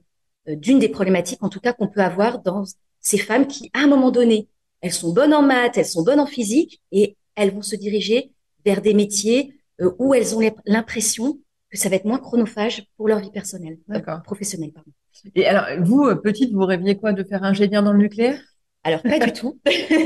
euh, 0.49 0.56
d'une 0.56 0.78
des 0.78 0.88
problématiques, 0.88 1.43
en 1.43 1.49
tout 1.49 1.61
cas, 1.61 1.72
qu'on 1.72 1.88
peut 1.88 2.00
avoir 2.00 2.40
dans 2.40 2.64
ces 3.00 3.19
femmes 3.19 3.46
qui, 3.46 3.70
à 3.75 3.81
un 3.81 3.87
moment 3.87 4.11
donné, 4.11 4.49
elles 4.81 4.93
sont 4.93 5.12
bonnes 5.12 5.34
en 5.34 5.43
maths, 5.43 5.76
elles 5.76 5.87
sont 5.87 6.02
bonnes 6.02 6.20
en 6.20 6.26
physique, 6.26 6.81
et 6.93 7.16
elles 7.34 7.52
vont 7.52 7.62
se 7.62 7.76
diriger 7.76 8.32
vers 8.64 8.81
des 8.81 8.94
métiers 8.94 9.54
euh, 9.81 9.93
où 9.99 10.14
elles 10.14 10.34
ont 10.34 10.40
l'impression 10.66 11.38
que 11.70 11.79
ça 11.79 11.88
va 11.88 11.97
être 11.97 12.05
moins 12.05 12.19
chronophage 12.19 12.85
pour 12.97 13.09
leur 13.09 13.19
vie 13.20 13.31
personnelle, 13.31 13.79
euh, 13.91 14.00
professionnelle. 14.25 14.73
Pardon. 14.73 14.91
Et 15.35 15.47
alors, 15.47 15.67
vous, 15.85 16.05
euh, 16.05 16.15
petite, 16.15 16.53
vous 16.53 16.65
rêviez 16.65 16.97
quoi 16.97 17.12
de 17.12 17.25
faire 17.25 17.44
ingénieur 17.44 17.82
dans 17.82 17.93
le 17.93 17.99
nucléaire? 17.99 18.41
Alors, 18.85 19.03
pas 19.03 19.19
du 19.19 19.32
tout. 19.32 19.59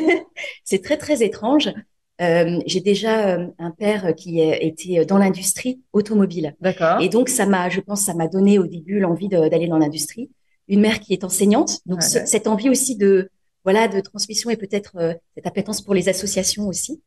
c'est 0.64 0.82
très, 0.82 0.96
très 0.96 1.22
étrange. 1.22 1.72
Euh, 2.20 2.60
j'ai 2.66 2.80
déjà 2.80 3.36
euh, 3.36 3.46
un 3.58 3.70
père 3.70 4.14
qui 4.14 4.40
était 4.40 5.04
dans 5.04 5.18
l'industrie 5.18 5.82
automobile. 5.92 6.54
D'accord. 6.60 7.00
Et 7.00 7.08
donc, 7.08 7.28
ça 7.28 7.46
m'a, 7.46 7.68
je 7.68 7.80
pense, 7.80 8.02
ça 8.02 8.14
m'a 8.14 8.28
donné 8.28 8.58
au 8.58 8.66
début 8.66 9.00
l'envie 9.00 9.28
d'aller 9.28 9.68
dans 9.68 9.78
l'industrie. 9.78 10.30
Une 10.68 10.80
mère 10.80 11.00
qui 11.00 11.12
est 11.12 11.24
enseignante, 11.24 11.80
donc 11.86 12.02
cette 12.02 12.46
envie 12.46 12.70
aussi 12.70 12.96
de, 12.96 13.30
voilà, 13.64 13.88
de 13.88 14.00
transmission 14.00 14.48
et 14.48 14.56
peut-être 14.56 15.18
cette 15.34 15.46
appétence 15.46 15.82
pour 15.82 15.92
les 15.92 16.08
associations 16.08 16.68
aussi. 16.68 17.02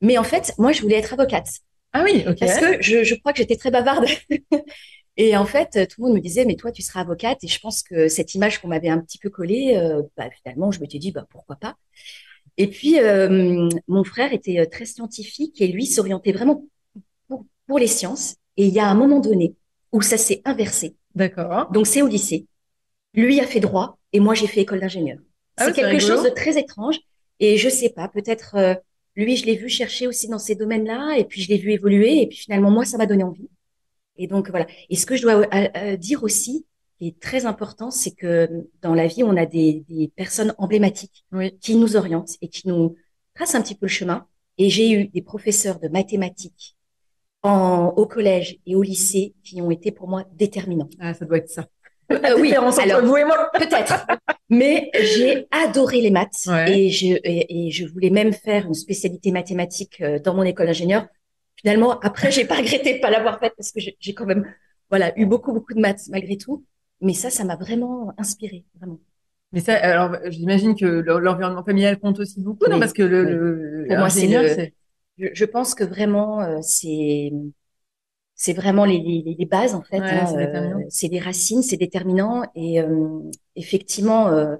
Mais 0.00 0.16
en 0.16 0.22
fait, 0.22 0.54
moi, 0.58 0.70
je 0.72 0.80
voulais 0.80 0.96
être 0.96 1.12
avocate. 1.12 1.48
Ah 1.94 2.02
oui, 2.02 2.24
ok. 2.28 2.38
Parce 2.40 2.58
que 2.58 2.82
je, 2.82 3.04
je 3.04 3.14
crois 3.14 3.32
que 3.32 3.38
j'étais 3.38 3.56
très 3.56 3.70
bavarde. 3.70 4.04
et 5.16 5.36
en 5.36 5.46
fait, 5.46 5.86
tout 5.88 6.02
le 6.02 6.08
monde 6.08 6.16
me 6.16 6.20
disait, 6.20 6.44
mais 6.44 6.56
toi, 6.56 6.72
tu 6.72 6.82
seras 6.82 7.00
avocate. 7.00 7.42
Et 7.44 7.46
je 7.46 7.60
pense 7.60 7.84
que 7.84 8.08
cette 8.08 8.34
image 8.34 8.60
qu'on 8.60 8.68
m'avait 8.68 8.88
un 8.88 8.98
petit 8.98 9.18
peu 9.18 9.30
collée, 9.30 9.76
euh, 9.76 10.02
bah, 10.16 10.28
finalement, 10.42 10.72
je 10.72 10.80
me 10.80 10.86
suis 10.86 10.98
dit, 10.98 11.12
bah, 11.12 11.24
pourquoi 11.30 11.54
pas. 11.54 11.76
Et 12.56 12.66
puis, 12.66 12.98
euh, 12.98 13.68
mon 13.86 14.02
frère 14.02 14.32
était 14.32 14.58
euh, 14.58 14.66
très 14.66 14.86
scientifique 14.86 15.62
et 15.62 15.68
lui 15.68 15.86
s'orientait 15.86 16.32
vraiment 16.32 16.64
pour, 17.28 17.46
pour, 17.68 17.78
les 17.78 17.86
sciences. 17.86 18.34
Et 18.56 18.66
il 18.66 18.74
y 18.74 18.80
a 18.80 18.88
un 18.88 18.94
moment 18.94 19.20
donné 19.20 19.54
où 19.92 20.02
ça 20.02 20.16
s'est 20.16 20.42
inversé. 20.44 20.96
D'accord. 21.14 21.70
Donc, 21.70 21.86
c'est 21.86 22.02
au 22.02 22.08
lycée. 22.08 22.46
Lui 23.14 23.38
a 23.38 23.46
fait 23.46 23.60
droit 23.60 23.98
et 24.12 24.18
moi, 24.18 24.34
j'ai 24.34 24.48
fait 24.48 24.62
école 24.62 24.80
d'ingénieur. 24.80 25.18
Ah 25.56 25.66
c'est 25.66 25.72
quelque 25.74 26.00
chose 26.00 26.24
de 26.24 26.30
très 26.30 26.58
étrange. 26.58 26.98
Et 27.38 27.56
je 27.56 27.68
sais 27.68 27.90
pas, 27.90 28.08
peut-être 28.08 28.80
lui, 29.16 29.36
je 29.36 29.46
l'ai 29.46 29.56
vu 29.56 29.68
chercher 29.68 30.06
aussi 30.06 30.28
dans 30.28 30.38
ces 30.38 30.54
domaines-là, 30.54 31.16
et 31.18 31.24
puis 31.24 31.40
je 31.42 31.48
l'ai 31.48 31.58
vu 31.58 31.72
évoluer, 31.72 32.22
et 32.22 32.26
puis 32.26 32.38
finalement, 32.38 32.70
moi, 32.70 32.84
ça 32.84 32.98
m'a 32.98 33.06
donné 33.06 33.22
envie. 33.24 33.48
Et 34.16 34.26
donc 34.26 34.50
voilà. 34.50 34.66
Et 34.90 34.96
ce 34.96 35.06
que 35.06 35.16
je 35.16 35.22
dois 35.22 35.34
euh, 35.34 35.68
euh, 35.76 35.96
dire 35.96 36.22
aussi, 36.22 36.66
qui 36.98 37.08
est 37.08 37.20
très 37.20 37.46
important, 37.46 37.90
c'est 37.90 38.12
que 38.12 38.48
dans 38.82 38.94
la 38.94 39.06
vie, 39.06 39.24
on 39.24 39.36
a 39.36 39.46
des, 39.46 39.84
des 39.88 40.12
personnes 40.14 40.54
emblématiques 40.58 41.24
qui 41.60 41.76
nous 41.76 41.96
orientent 41.96 42.36
et 42.40 42.48
qui 42.48 42.68
nous 42.68 42.94
tracent 43.34 43.56
un 43.56 43.62
petit 43.62 43.74
peu 43.74 43.86
le 43.86 43.90
chemin. 43.90 44.26
Et 44.58 44.70
j'ai 44.70 44.92
eu 44.92 45.08
des 45.08 45.22
professeurs 45.22 45.80
de 45.80 45.88
mathématiques 45.88 46.76
en, 47.42 47.92
au 47.96 48.06
collège 48.06 48.58
et 48.66 48.76
au 48.76 48.82
lycée 48.82 49.34
qui 49.42 49.60
ont 49.60 49.70
été 49.70 49.90
pour 49.90 50.08
moi 50.08 50.24
déterminants. 50.32 50.88
Ah, 51.00 51.14
ça 51.14 51.24
doit 51.24 51.38
être 51.38 51.50
ça. 51.50 51.66
Euh, 52.12 52.38
oui, 52.38 52.52
alors 52.54 53.04
vous 53.04 53.16
et 53.16 53.24
moi. 53.24 53.50
Peut-être. 53.52 54.06
Mais 54.50 54.90
j'ai 54.94 55.46
adoré 55.50 56.00
les 56.00 56.10
maths 56.10 56.48
et, 56.68 56.90
je, 56.90 57.16
et, 57.24 57.70
je 57.70 57.86
voulais 57.86 58.10
même 58.10 58.32
faire 58.32 58.66
une 58.66 58.74
spécialité 58.74 59.32
mathématique 59.32 60.00
euh, 60.02 60.18
dans 60.18 60.34
mon 60.34 60.42
école 60.42 60.66
d'ingénieur. 60.66 61.06
Finalement, 61.56 61.98
après, 62.00 62.30
j'ai 62.30 62.44
pas 62.44 62.56
regretté 62.56 62.94
de 62.94 63.00
pas 63.00 63.10
l'avoir 63.10 63.38
faite 63.40 63.54
parce 63.56 63.72
que 63.72 63.80
j'ai 63.98 64.14
quand 64.14 64.26
même, 64.26 64.44
voilà, 64.90 65.18
eu 65.18 65.24
beaucoup 65.24 65.52
beaucoup 65.52 65.72
de 65.72 65.80
maths 65.80 66.08
malgré 66.10 66.36
tout. 66.36 66.64
Mais 67.00 67.14
ça, 67.14 67.30
ça 67.30 67.44
m'a 67.44 67.56
vraiment 67.56 68.12
inspiré, 68.18 68.64
vraiment. 68.78 69.00
Mais 69.52 69.60
ça, 69.60 69.74
alors, 69.74 70.16
j'imagine 70.26 70.74
que 70.74 70.84
l'environnement 70.84 71.64
familial 71.64 71.98
compte 71.98 72.18
aussi 72.18 72.40
beaucoup, 72.40 72.66
non? 72.68 72.80
Parce 72.80 72.92
que 72.92 73.02
le, 73.02 73.24
le 73.24 73.86
pour 73.88 73.98
moi, 73.98 74.10
c'est 74.10 74.26
le. 74.26 74.68
Je, 75.16 75.28
je, 75.32 75.44
pense 75.44 75.76
que 75.76 75.84
vraiment, 75.84 76.40
euh, 76.42 76.58
c'est 76.60 77.30
c'est 78.34 78.52
vraiment 78.52 78.84
les, 78.84 78.98
les, 78.98 79.36
les, 79.38 79.46
bases 79.46 79.74
en 79.74 79.82
fait. 79.82 79.98
Hein, 79.98 80.34
euh, 80.36 80.84
c'est 80.88 81.08
des 81.08 81.20
racines, 81.20 81.62
c'est 81.62 81.76
déterminant 81.76 82.42
et 82.54 82.80
euh, 82.80 83.20
effectivement 83.56 84.28
euh, 84.28 84.56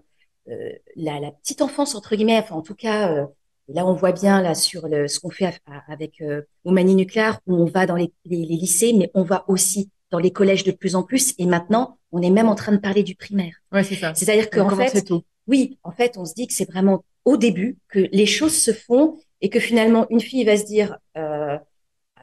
la, 0.97 1.19
la, 1.21 1.33
petite 1.33 1.63
enfance 1.63 1.95
entre 1.95 2.15
guillemets, 2.17 2.39
enfin 2.39 2.55
en 2.55 2.63
tout 2.63 2.75
cas 2.75 3.27
là 3.69 3.87
on 3.87 3.95
voit 3.95 4.13
bien 4.13 4.43
là 4.43 4.55
sur 4.55 4.89
le, 4.89 5.09
ce 5.09 5.21
qu'on 5.21 5.31
fait 5.31 5.59
avec 5.89 6.21
euh, 6.21 6.43
Oumani 6.65 6.95
Nucléaire 6.95 7.41
où 7.47 7.55
on 7.55 7.65
va 7.65 7.87
dans 7.87 7.97
les, 7.97 8.13
les, 8.25 8.45
les, 8.45 8.57
lycées, 8.57 8.93
mais 8.93 9.11
on 9.15 9.23
va 9.23 9.45
aussi 9.49 9.91
dans 10.11 10.19
les 10.19 10.31
collèges 10.31 10.65
de 10.65 10.73
plus 10.73 10.95
en 10.95 11.03
plus 11.03 11.35
et 11.39 11.47
maintenant 11.47 11.99
on 12.13 12.23
est 12.23 12.31
même 12.31 12.49
en 12.49 12.55
train 12.55 12.73
de 12.73 12.79
parler 12.79 13.03
du 13.03 13.17
primaire. 13.17 13.55
Ouais, 13.73 13.83
c'est 13.83 13.97
ça. 13.97 14.15
C'est-à-dire 14.15 14.51
qu'en 14.51 14.71
fait, 14.71 15.13
oui, 15.47 15.79
en 15.83 15.91
fait 15.91 16.17
on 16.17 16.25
se 16.25 16.35
dit 16.35 16.47
que 16.47 16.53
c'est 16.53 16.71
vraiment 16.71 17.05
au 17.25 17.37
début 17.37 17.79
que 17.89 18.01
les 18.13 18.27
choses 18.27 18.57
se 18.57 18.73
font 18.73 19.19
et 19.41 19.49
que 19.49 19.59
finalement 19.59 20.07
une 20.11 20.21
fille 20.21 20.45
va 20.45 20.57
se 20.57 20.65
dire 20.65 20.99
euh, 21.17 21.59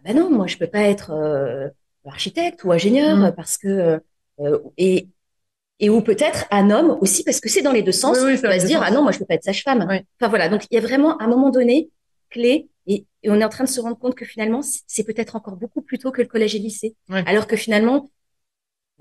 ben 0.04 0.16
non, 0.16 0.30
moi 0.30 0.48
je 0.48 0.58
peux 0.58 0.68
pas 0.68 0.84
être 0.84 1.12
euh, 1.12 1.70
architecte 2.06 2.64
ou 2.64 2.72
ingénieur 2.72 3.18
mm. 3.18 3.36
parce 3.36 3.58
que 3.58 4.00
euh, 4.40 4.60
et 4.78 5.08
et 5.80 5.90
ou 5.90 6.02
peut-être 6.02 6.46
un 6.52 6.70
homme 6.70 6.98
aussi 7.02 7.24
parce 7.24 7.40
que 7.40 7.50
c'est 7.50 7.62
dans 7.62 7.72
les 7.72 7.84
deux 7.84 7.92
sens. 7.92 8.18
Oui, 8.24 8.36
va 8.36 8.60
se 8.60 8.66
dire 8.66 8.82
ah 8.84 8.92
non 8.92 9.02
moi 9.02 9.12
je 9.12 9.20
peux 9.20 9.26
pas 9.26 9.36
être 9.36 9.44
sage-femme. 9.44 9.82
Enfin 10.20 10.30
voilà 10.30 10.50
donc 10.50 10.64
il 10.70 10.76
y 10.76 10.78
a 10.78 10.82
vraiment 10.82 11.22
un 11.22 11.28
moment 11.28 11.50
donné 11.50 11.90
clé 12.30 12.70
et, 12.88 13.06
on 13.28 13.40
est 13.40 13.44
en 13.44 13.50
train 13.50 13.66
de 13.66 13.70
se 13.70 13.80
rendre 13.80 13.98
compte 13.98 14.16
que 14.16 14.26
finalement 14.26 14.62
c'est 14.64 15.04
peut-être 15.04 15.36
encore 15.36 15.56
beaucoup 15.56 15.82
plus 15.82 16.00
tôt 16.00 16.12
que 16.12 16.22
le 16.22 16.28
collège 16.28 16.56
et 16.56 16.60
lycée 16.60 16.96
alors 17.10 17.46
que 17.46 17.56
finalement 17.56 18.10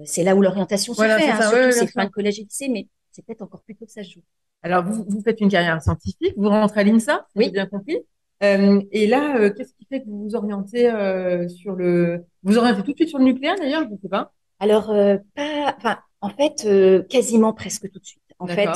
c'est 0.04 0.22
là 0.22 0.34
où 0.34 0.42
l'orientation 0.42 0.92
se 0.92 1.02
fait 1.02 1.30
hein, 1.30 1.40
surtout 1.40 1.72
c'est 1.72 1.86
fin 1.86 2.04
de 2.04 2.10
collège 2.10 2.38
et 2.38 2.42
lycée 2.42 2.68
mais 2.68 2.86
c'est 3.12 3.24
peut-être 3.24 3.42
encore 3.42 3.62
plus 3.62 3.74
tôt 3.74 3.86
que 3.86 3.92
ça 3.92 4.04
se 4.04 4.10
joue. 4.10 4.22
Alors, 4.62 4.84
vous, 4.84 5.04
vous 5.08 5.22
faites 5.22 5.40
une 5.40 5.48
carrière 5.48 5.80
scientifique, 5.82 6.34
vous 6.36 6.48
rentrez 6.48 6.80
à 6.80 6.84
l'INSA, 6.84 7.26
oui. 7.34 7.50
bien 7.50 7.66
compris? 7.66 7.98
Euh, 8.42 8.80
et 8.90 9.06
là, 9.06 9.36
euh, 9.36 9.50
qu'est-ce 9.50 9.74
qui 9.74 9.86
fait 9.86 10.00
que 10.00 10.06
vous 10.06 10.22
vous 10.24 10.34
orientez 10.34 10.90
euh, 10.90 11.48
sur 11.48 11.74
le... 11.74 12.24
Vous 12.42 12.56
orientez 12.56 12.82
tout 12.82 12.92
de 12.92 12.96
suite 12.96 13.08
sur 13.10 13.18
le 13.18 13.24
nucléaire, 13.24 13.56
d'ailleurs, 13.56 13.84
je 13.84 13.94
ne 13.94 13.98
sais 13.98 14.08
pas. 14.08 14.32
Alors, 14.58 14.90
euh, 14.90 15.18
pas... 15.34 15.74
Enfin, 15.76 15.98
en 16.20 16.30
fait, 16.30 16.64
euh, 16.64 17.02
quasiment 17.02 17.52
presque 17.52 17.90
tout 17.90 17.98
de 17.98 18.04
suite. 18.04 18.22
En 18.38 18.46
fait, 18.46 18.70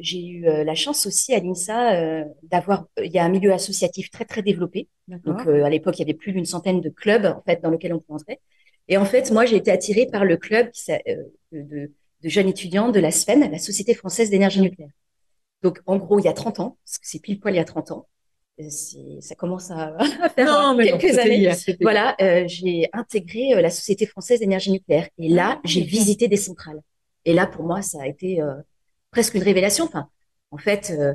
j'ai 0.00 0.26
eu 0.26 0.40
la 0.42 0.74
chance 0.74 1.06
aussi 1.06 1.32
à 1.32 1.38
l'INSA 1.38 2.24
d'avoir... 2.42 2.86
Il 3.00 3.12
y 3.12 3.18
a 3.20 3.24
un 3.24 3.28
milieu 3.28 3.52
associatif 3.52 4.10
très, 4.10 4.24
très 4.24 4.42
développé. 4.42 4.88
Donc, 5.06 5.46
à 5.46 5.70
l'époque, 5.70 5.96
il 5.98 6.00
y 6.00 6.02
avait 6.02 6.14
plus 6.14 6.32
d'une 6.32 6.44
centaine 6.44 6.80
de 6.80 6.88
clubs, 6.88 7.26
en 7.26 7.42
fait, 7.42 7.62
dans 7.62 7.70
lesquels 7.70 7.94
on 7.94 8.00
pouvait 8.00 8.14
entrer. 8.20 8.40
Et 8.88 8.96
en 8.96 9.04
fait, 9.04 9.30
moi, 9.30 9.44
j'ai 9.44 9.54
été 9.54 9.70
attirée 9.70 10.06
par 10.10 10.24
le 10.24 10.36
club 10.36 10.72
qui, 10.72 10.90
de, 11.52 11.92
de 12.22 12.28
jeunes 12.28 12.48
étudiants 12.48 12.88
de 12.88 12.98
la 12.98 13.12
SFEN, 13.12 13.48
la 13.52 13.58
Société 13.58 13.94
française 13.94 14.30
d'énergie 14.30 14.60
nucléaire. 14.60 14.90
Donc, 15.62 15.80
en 15.86 15.96
gros, 15.96 16.18
il 16.18 16.24
y 16.24 16.28
a 16.28 16.32
30 16.32 16.58
ans, 16.58 16.76
parce 16.84 16.98
que 16.98 17.06
c'est 17.06 17.20
pile 17.20 17.38
poil 17.38 17.54
il 17.54 17.58
y 17.58 17.60
a 17.60 17.64
30 17.64 17.92
ans, 17.92 18.08
ça 18.58 19.34
commence 19.34 19.70
à, 19.70 19.96
faire 20.34 20.46
non, 20.46 20.76
quelques 20.76 21.18
années. 21.18 21.50
voilà, 21.80 22.14
euh, 22.20 22.44
j'ai 22.46 22.88
intégré 22.92 23.54
euh, 23.54 23.60
la 23.60 23.70
Société 23.70 24.06
française 24.06 24.40
d'énergie 24.40 24.70
nucléaire. 24.70 25.08
Et 25.18 25.28
là, 25.28 25.54
ah, 25.56 25.60
j'ai 25.64 25.82
visité 25.82 26.28
des 26.28 26.36
centrales. 26.36 26.80
Et 27.24 27.32
là, 27.32 27.46
pour 27.46 27.64
moi, 27.64 27.82
ça 27.82 28.02
a 28.02 28.06
été 28.06 28.40
euh, 28.40 28.54
presque 29.10 29.34
une 29.34 29.42
révélation. 29.42 29.84
Enfin, 29.84 30.08
en 30.50 30.58
fait, 30.58 30.94
euh, 30.96 31.14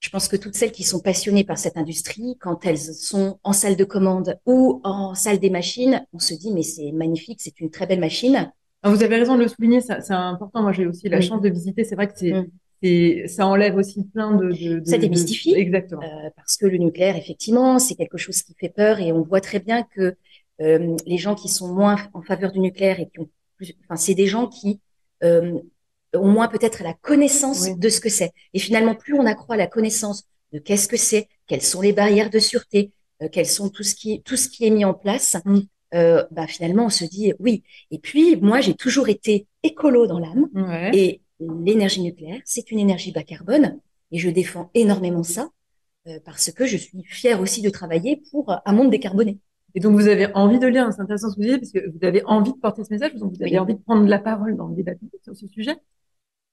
je 0.00 0.10
pense 0.10 0.28
que 0.28 0.36
toutes 0.36 0.54
celles 0.54 0.72
qui 0.72 0.84
sont 0.84 1.00
passionnées 1.00 1.44
par 1.44 1.58
cette 1.58 1.76
industrie, 1.76 2.36
quand 2.40 2.64
elles 2.64 2.78
sont 2.78 3.38
en 3.42 3.52
salle 3.52 3.76
de 3.76 3.84
commande 3.84 4.38
ou 4.46 4.80
en 4.84 5.14
salle 5.14 5.40
des 5.40 5.50
machines, 5.50 6.06
on 6.12 6.18
se 6.18 6.34
dit 6.34 6.52
mais 6.52 6.62
c'est 6.62 6.92
magnifique, 6.92 7.40
c'est 7.42 7.60
une 7.60 7.70
très 7.70 7.86
belle 7.86 8.00
machine. 8.00 8.52
Ah, 8.82 8.90
vous 8.90 9.02
avez 9.02 9.16
raison 9.16 9.34
de 9.34 9.42
le 9.42 9.48
souligner, 9.48 9.80
c'est 9.80 10.12
important. 10.12 10.62
Moi, 10.62 10.72
j'ai 10.72 10.86
aussi 10.86 11.08
la 11.08 11.20
chance 11.20 11.42
de 11.42 11.48
visiter. 11.48 11.84
C'est 11.84 11.96
vrai 11.96 12.06
que 12.06 12.16
c'est 12.16 12.32
mm 12.32 12.48
et 12.82 13.26
ça 13.28 13.46
enlève 13.46 13.76
aussi 13.76 14.04
plein 14.04 14.34
de, 14.36 14.48
de, 14.48 14.78
de 14.80 14.84
ça 14.84 14.98
démystifie 14.98 15.54
exactement 15.54 16.02
euh, 16.02 16.30
parce 16.36 16.56
que 16.56 16.66
le 16.66 16.78
nucléaire 16.78 17.16
effectivement 17.16 17.78
c'est 17.78 17.94
quelque 17.94 18.18
chose 18.18 18.42
qui 18.42 18.54
fait 18.54 18.68
peur 18.68 19.00
et 19.00 19.12
on 19.12 19.22
voit 19.22 19.40
très 19.40 19.58
bien 19.58 19.82
que 19.82 20.16
euh, 20.60 20.96
les 21.06 21.18
gens 21.18 21.34
qui 21.34 21.48
sont 21.48 21.72
moins 21.72 21.96
en 22.14 22.22
faveur 22.22 22.52
du 22.52 22.60
nucléaire 22.60 23.00
et 23.00 23.08
qui 23.08 23.20
ont 23.20 23.28
plus, 23.56 23.74
enfin 23.84 23.96
c'est 23.96 24.14
des 24.14 24.26
gens 24.26 24.46
qui 24.46 24.80
euh, 25.24 25.58
ont 26.14 26.28
moins 26.28 26.48
peut-être 26.48 26.82
la 26.82 26.94
connaissance 26.94 27.76
de 27.76 27.88
ce 27.88 28.00
que 28.00 28.08
c'est 28.08 28.32
et 28.54 28.58
finalement 28.58 28.94
plus 28.94 29.14
on 29.14 29.26
accroît 29.26 29.56
la 29.56 29.66
connaissance 29.66 30.24
de 30.52 30.58
qu'est-ce 30.58 30.88
que 30.88 30.96
c'est 30.96 31.28
quelles 31.46 31.62
sont 31.62 31.80
les 31.80 31.92
barrières 31.92 32.30
de 32.30 32.38
sûreté 32.38 32.92
euh, 33.22 33.28
quels 33.30 33.46
sont 33.46 33.68
tout 33.68 33.82
ce 33.82 33.94
qui 33.94 34.22
tout 34.22 34.36
ce 34.36 34.48
qui 34.48 34.66
est 34.66 34.70
mis 34.70 34.84
en 34.84 34.94
place 34.94 35.36
mm. 35.44 35.58
euh, 35.94 36.24
bah 36.30 36.46
finalement 36.46 36.86
on 36.86 36.90
se 36.90 37.04
dit 37.04 37.32
oui 37.40 37.62
et 37.90 37.98
puis 37.98 38.36
moi 38.36 38.60
j'ai 38.60 38.74
toujours 38.74 39.08
été 39.08 39.46
écolo 39.62 40.06
dans 40.06 40.18
l'âme 40.18 40.48
ouais. 40.54 40.90
et 40.94 41.20
l'énergie 41.40 42.02
nucléaire, 42.02 42.40
c'est 42.44 42.70
une 42.70 42.78
énergie 42.78 43.12
bas 43.12 43.22
carbone 43.22 43.80
et 44.10 44.18
je 44.18 44.30
défends 44.30 44.70
énormément 44.74 45.22
ça 45.22 45.50
euh, 46.06 46.18
parce 46.24 46.50
que 46.50 46.66
je 46.66 46.76
suis 46.76 47.02
fière 47.04 47.40
aussi 47.40 47.62
de 47.62 47.70
travailler 47.70 48.22
pour 48.30 48.54
un 48.64 48.72
monde 48.72 48.90
décarboné. 48.90 49.38
Et 49.74 49.80
donc 49.80 49.94
vous 49.94 50.08
avez 50.08 50.26
envie 50.34 50.58
de 50.58 50.66
lire, 50.66 50.92
c'est 50.92 51.02
intéressant 51.02 51.30
ce 51.30 51.36
que 51.36 51.40
vous 51.42 51.48
dites 51.48 51.60
parce 51.60 51.72
que 51.72 51.90
vous 51.90 52.04
avez 52.04 52.24
envie 52.24 52.52
de 52.52 52.58
porter 52.58 52.84
ce 52.84 52.92
message, 52.92 53.14
donc 53.14 53.36
vous 53.36 53.42
avez 53.42 53.58
envie 53.58 53.74
de 53.74 53.80
prendre 53.80 54.06
la 54.06 54.18
parole 54.18 54.56
dans 54.56 54.68
le 54.68 54.74
débat 54.74 54.94
public 54.94 55.20
sur 55.22 55.36
ce 55.36 55.46
sujet. 55.46 55.76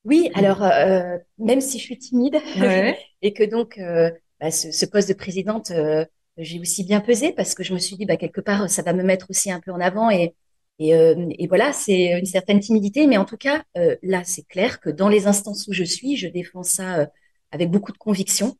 Oui, 0.03 0.29
alors 0.35 0.61
euh, 0.63 1.17
même 1.39 1.61
si 1.61 1.79
je 1.79 1.83
suis 1.83 1.97
timide 1.97 2.37
et 3.21 3.33
que 3.33 3.43
donc 3.43 3.79
euh, 3.79 4.11
bah, 4.39 4.51
ce, 4.51 4.71
ce, 4.71 4.85
poste 4.85 5.09
de 5.09 5.15
présidente, 5.15 5.71
euh, 5.71 6.05
j'ai 6.37 6.59
aussi 6.59 6.83
bien 6.83 7.01
pesé 7.01 7.31
parce 7.31 7.55
que 7.55 7.63
je 7.63 7.73
me 7.73 7.79
suis 7.79 7.95
dit 7.95 8.05
bah 8.05 8.17
quelque 8.17 8.41
part 8.41 8.69
ça 8.69 8.83
va 8.83 8.93
me 8.93 9.01
mettre 9.01 9.31
aussi 9.31 9.51
un 9.51 9.59
peu 9.59 9.71
en 9.71 9.79
avant 9.79 10.11
et 10.11 10.35
et, 10.79 10.94
euh, 10.96 11.27
et, 11.39 11.48
voilà, 11.48 11.72
c'est 11.74 12.20
une 12.20 12.25
certaine 12.25 12.60
timidité, 12.60 13.08
mais 13.08 13.17
en 13.17 13.25
tout 13.25 13.38
cas, 13.38 13.63
euh, 13.77 13.96
là, 14.03 14.24
c'est 14.25 14.44
clair 14.48 14.79
que 14.82 14.89
dans 14.89 15.08
les 15.08 15.25
instances 15.27 15.67
où 15.67 15.74
je 15.74 15.84
suis, 15.86 16.17
je 16.17 16.27
défends 16.27 16.63
ça 16.63 17.00
euh, 17.00 17.05
avec 17.51 17.72
beaucoup 17.72 17.94
de 17.94 17.98
conviction, 17.98 18.58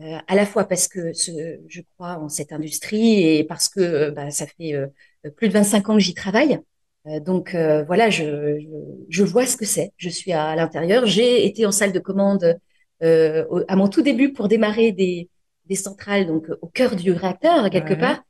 euh, 0.00 0.18
à 0.28 0.34
la 0.36 0.46
fois 0.46 0.64
parce 0.66 0.88
que 0.88 1.12
ce, 1.12 1.58
je 1.68 1.80
crois 1.96 2.18
en 2.18 2.28
cette 2.28 2.52
industrie 2.52 3.22
et 3.38 3.44
parce 3.44 3.68
que 3.68 4.10
bah, 4.10 4.30
ça 4.30 4.46
fait 4.46 4.74
plus 5.36 5.48
de 5.48 5.52
25 5.54 5.88
ans 5.90 5.94
que 5.94 6.00
j'y 6.00 6.14
travaille. 6.14 6.60
donc 7.22 7.54
voilà, 7.54 8.10
je, 8.10 8.58
je, 8.60 8.66
je, 9.08 9.24
vois 9.24 9.46
ce 9.46 9.56
que 9.56 9.64
c'est. 9.66 9.92
Je 9.96 10.08
suis 10.08 10.32
à, 10.32 10.54
l'intérieur. 10.56 11.06
J'ai 11.06 11.46
été 11.46 11.66
en 11.66 11.72
salle 11.72 11.92
de 11.92 11.98
commande 11.98 12.58
à 13.00 13.76
mon 13.76 13.88
tout 13.88 14.02
début 14.02 14.32
pour 14.32 14.48
démarrer 14.48 14.92
des, 14.92 15.28
des 15.66 15.74
centrales, 15.76 16.26
donc 16.26 16.46
au 16.62 16.68
cœur 16.68 16.96
du 16.96 17.12
réacteur 17.12 17.70
quelque 17.70 17.94
part. 17.94 18.22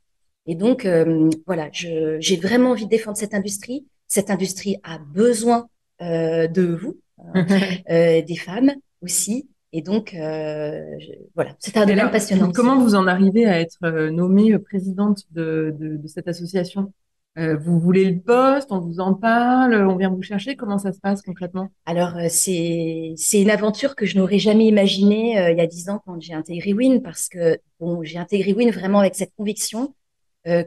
Et 0.49 0.55
donc, 0.55 0.83
euh, 0.83 1.29
voilà, 1.45 1.69
j'ai 1.71 2.37
vraiment 2.37 2.71
envie 2.71 2.85
de 2.85 2.89
défendre 2.89 3.15
cette 3.15 3.35
industrie. 3.35 3.85
Cette 4.07 4.31
industrie 4.31 4.77
a 4.81 4.97
besoin 4.97 5.69
euh, 6.01 6.47
de 6.47 6.63
vous, 6.63 6.97
hein, 7.19 7.45
euh, 7.91 8.23
des 8.23 8.35
femmes 8.35 8.71
aussi. 9.03 9.47
Et 9.73 9.83
donc, 9.83 10.09
je, 10.15 11.11
voilà, 11.35 11.55
c'est 11.59 11.77
un 11.77 11.85
domaine 11.85 12.09
passionnant. 12.09 12.51
Comment 12.51 12.79
vous 12.79 12.95
en 12.95 13.05
arrivez 13.05 13.45
à 13.45 13.59
être 13.59 14.09
nommée 14.09 14.57
présidente 14.57 15.25
de, 15.29 15.75
de, 15.79 15.97
de 15.97 16.07
cette 16.07 16.27
association? 16.27 16.91
Vous 17.35 17.79
voulez 17.79 18.09
le 18.09 18.19
poste 18.19 18.71
On 18.71 18.79
vous 18.79 18.99
en 18.99 19.13
parle 19.13 19.73
On 19.75 19.95
vient 19.95 20.09
vous 20.09 20.23
chercher 20.23 20.57
Comment 20.57 20.77
ça 20.77 20.91
se 20.91 20.99
passe 20.99 21.21
concrètement? 21.21 21.69
Alors, 21.85 22.13
c'est 22.27 23.13
c'est 23.15 23.39
une 23.39 23.51
aventure 23.51 23.95
que 23.95 24.07
je 24.07 24.17
n'aurais 24.17 24.39
jamais 24.39 24.65
imaginée 24.65 25.33
il 25.51 25.57
y 25.57 25.61
a 25.61 25.67
dix 25.67 25.89
ans 25.89 26.01
quand 26.03 26.19
j'ai 26.19 26.33
intégré 26.33 26.73
Win, 26.73 27.03
parce 27.03 27.29
que 27.29 27.59
bon, 27.79 28.01
j'ai 28.03 28.17
intégré 28.17 28.53
Win 28.53 28.71
vraiment 28.71 28.99
avec 28.99 29.13
cette 29.13 29.31
conviction 29.37 29.93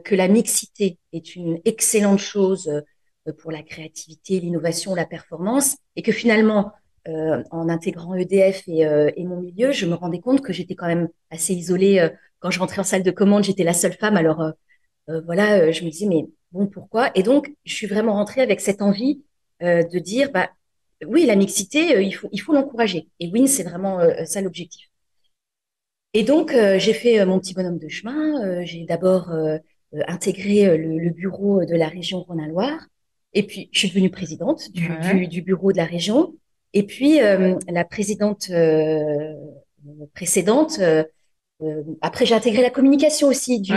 que 0.03 0.15
la 0.15 0.27
mixité 0.27 0.97
est 1.11 1.35
une 1.35 1.59
excellente 1.65 2.19
chose 2.19 2.83
euh, 3.27 3.33
pour 3.33 3.51
la 3.51 3.63
créativité, 3.63 4.39
l'innovation, 4.39 4.95
la 4.95 5.05
performance, 5.05 5.77
et 5.95 6.01
que 6.01 6.11
finalement, 6.11 6.73
euh, 7.07 7.43
en 7.51 7.69
intégrant 7.69 8.15
EDF 8.15 8.63
et, 8.67 8.85
euh, 8.85 9.11
mon 9.17 9.39
milieu, 9.39 9.71
je 9.71 9.85
me 9.85 9.93
rendais 9.95 10.19
compte 10.19 10.41
que 10.41 10.53
j'étais 10.53 10.75
quand 10.75 10.87
même 10.87 11.09
assez 11.29 11.53
isolée. 11.53 12.09
quand 12.39 12.51
je 12.51 12.59
rentrais 12.59 12.79
en 12.81 12.83
salle 12.83 13.03
de 13.03 13.11
commande, 13.11 13.43
j'étais 13.43 13.63
la 13.63 13.73
seule 13.73 13.93
femme. 13.93 14.17
Alors 14.17 14.43
voilà, 15.07 15.71
je 15.71 15.83
me 15.85 15.89
disais 15.89 16.07
mais 16.07 16.25
bon 16.51 16.67
pourquoi? 16.67 17.11
Et 17.15 17.23
donc, 17.23 17.53
je 17.65 17.73
suis 17.73 17.87
vraiment 17.87 18.13
rentrée 18.13 18.41
avec 18.41 18.61
cette 18.61 18.81
envie 18.81 19.23
de 19.61 19.99
dire 19.99 20.31
bah 20.31 20.49
oui, 21.05 21.25
la 21.25 21.35
mixité, 21.35 22.03
il 22.03 22.11
faut 22.13 22.29
il 22.31 22.39
faut 22.41 22.53
l'encourager. 22.53 23.09
Et 23.19 23.29
Win, 23.29 23.47
c'est 23.47 23.63
vraiment 23.63 23.99
ça 24.25 24.41
l'objectif. 24.41 24.89
Et 26.13 26.23
donc, 26.23 26.53
euh, 26.53 26.77
j'ai 26.77 26.93
fait 26.93 27.19
euh, 27.19 27.25
mon 27.25 27.39
petit 27.39 27.53
bonhomme 27.53 27.79
de 27.79 27.87
chemin. 27.87 28.43
Euh, 28.43 28.61
j'ai 28.65 28.85
d'abord 28.85 29.31
intégré 30.07 30.77
le, 30.77 30.97
le, 30.97 31.09
bureau 31.09 31.65
de 31.65 31.75
la 31.75 31.87
région 31.87 32.21
Rhône-Loire. 32.23 32.87
Et 33.33 33.43
puis, 33.43 33.69
je 33.71 33.79
suis 33.79 33.89
devenue 33.89 34.09
présidente 34.09 34.71
du, 34.71 34.87
du, 34.87 35.27
du 35.27 35.41
bureau 35.41 35.71
de 35.71 35.77
la 35.77 35.85
région. 35.85 36.33
Et 36.73 36.83
puis, 36.83 37.19
la 37.19 37.85
présidente 37.85 38.51
précédente, 40.13 40.79
après, 42.01 42.25
j'ai 42.25 42.35
intégré 42.35 42.61
la 42.61 42.69
communication 42.69 43.27
aussi. 43.27 43.59
Du, 43.59 43.73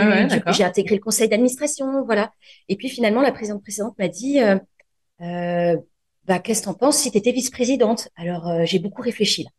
j'ai 0.53 0.63
intégré 0.63 0.95
le 0.95 1.01
conseil 1.01 1.29
d'administration, 1.29 2.03
voilà. 2.05 2.31
Et 2.69 2.75
puis, 2.75 2.89
finalement, 2.89 3.21
la 3.21 3.31
présidente 3.31 3.63
précédente 3.63 3.97
m'a 3.97 4.07
dit, 4.07 4.39
euh, 4.41 5.77
bah, 6.25 6.39
qu'est-ce 6.39 6.61
que 6.61 6.65
t'en 6.65 6.73
penses 6.73 6.97
si 6.97 7.11
tu 7.11 7.17
étais 7.17 7.31
vice-présidente? 7.31 8.09
Alors, 8.15 8.65
j'ai 8.65 8.79
beaucoup 8.79 9.01
réfléchi 9.01 9.43
là. 9.43 9.49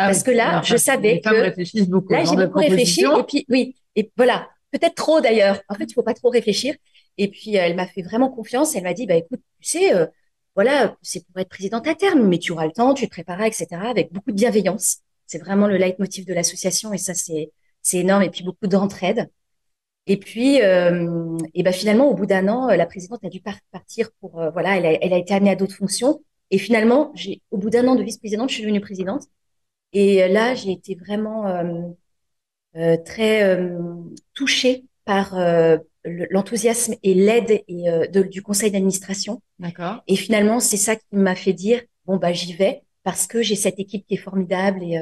Ah 0.00 0.06
Parce 0.06 0.22
que 0.22 0.30
là, 0.30 0.62
je 0.64 0.76
savais 0.76 1.20
que 1.20 1.28
réfléchissent 1.28 1.88
beaucoup. 1.88 2.12
Là, 2.12 2.22
j'ai 2.24 2.36
beaucoup 2.36 2.60
réfléchi 2.60 3.02
et 3.02 3.22
puis 3.26 3.44
oui, 3.48 3.74
et 3.96 4.12
voilà, 4.16 4.48
peut-être 4.70 4.94
trop 4.94 5.20
d'ailleurs. 5.20 5.60
En 5.68 5.74
fait, 5.74 5.84
il 5.84 5.94
faut 5.94 6.02
pas 6.02 6.14
trop 6.14 6.30
réfléchir. 6.30 6.74
Et 7.18 7.28
puis 7.28 7.56
elle 7.56 7.76
m'a 7.76 7.86
fait 7.86 8.02
vraiment 8.02 8.30
confiance. 8.30 8.76
Elle 8.76 8.84
m'a 8.84 8.94
dit, 8.94 9.06
bah 9.06 9.16
écoute, 9.16 9.40
tu 9.60 9.70
sais, 9.70 9.94
euh, 9.94 10.06
voilà, 10.54 10.96
c'est 11.02 11.24
pour 11.26 11.38
être 11.40 11.48
présidente 11.48 11.86
à 11.86 11.94
terme, 11.94 12.26
mais 12.28 12.38
tu 12.38 12.52
auras 12.52 12.66
le 12.66 12.72
temps, 12.72 12.94
tu 12.94 13.06
te 13.06 13.10
prépareras, 13.10 13.46
etc. 13.46 13.68
Avec 13.88 14.12
beaucoup 14.12 14.30
de 14.32 14.36
bienveillance. 14.36 14.98
C'est 15.26 15.38
vraiment 15.38 15.66
le 15.66 15.76
leitmotiv 15.76 16.26
de 16.26 16.34
l'association 16.34 16.92
et 16.92 16.98
ça 16.98 17.14
c'est 17.14 17.52
c'est 17.82 17.98
énorme. 17.98 18.22
Et 18.22 18.30
puis 18.30 18.44
beaucoup 18.44 18.66
d'entraide. 18.66 19.30
Et 20.06 20.16
puis, 20.18 20.62
euh, 20.62 21.36
et 21.54 21.62
ben 21.62 21.72
finalement, 21.72 22.08
au 22.10 22.14
bout 22.14 22.26
d'un 22.26 22.48
an, 22.48 22.68
la 22.68 22.86
présidente 22.86 23.24
a 23.24 23.28
dû 23.28 23.40
partir 23.72 24.10
pour 24.20 24.40
euh, 24.40 24.50
voilà, 24.50 24.78
elle 24.78 24.86
a, 24.86 24.92
elle 25.04 25.12
a 25.12 25.18
été 25.18 25.34
amenée 25.34 25.50
à 25.50 25.56
d'autres 25.56 25.76
fonctions. 25.76 26.22
Et 26.50 26.58
finalement, 26.58 27.12
j'ai 27.14 27.42
au 27.50 27.58
bout 27.58 27.70
d'un 27.70 27.86
an 27.88 27.94
de 27.94 28.02
vice-présidente, 28.02 28.48
je 28.50 28.54
suis 28.54 28.62
devenue 28.62 28.80
présidente. 28.80 29.24
Et 29.92 30.22
euh, 30.22 30.28
là, 30.28 30.54
j'ai 30.54 30.72
été 30.72 30.94
vraiment 30.94 31.46
euh, 31.46 31.64
euh, 31.64 31.92
très 33.04 33.68
touchée 34.34 34.84
par 35.04 35.36
l'enthousiasme 36.04 36.94
et 37.02 37.14
l'aide 37.14 37.62
et 37.68 38.08
du 38.28 38.42
conseil 38.42 38.70
d'administration. 38.70 39.42
D'accord. 39.58 40.02
Et 40.06 40.16
finalement, 40.16 40.60
c'est 40.60 40.76
ça 40.76 40.96
qui 40.96 41.04
m'a 41.12 41.34
fait 41.34 41.52
dire 41.52 41.80
bon 42.06 42.16
bah 42.16 42.32
j'y 42.32 42.52
vais 42.52 42.82
parce 43.04 43.26
que 43.26 43.42
j'ai 43.42 43.56
cette 43.56 43.78
équipe 43.78 44.06
qui 44.06 44.14
est 44.14 44.18
formidable 44.18 44.82
et 44.82 44.98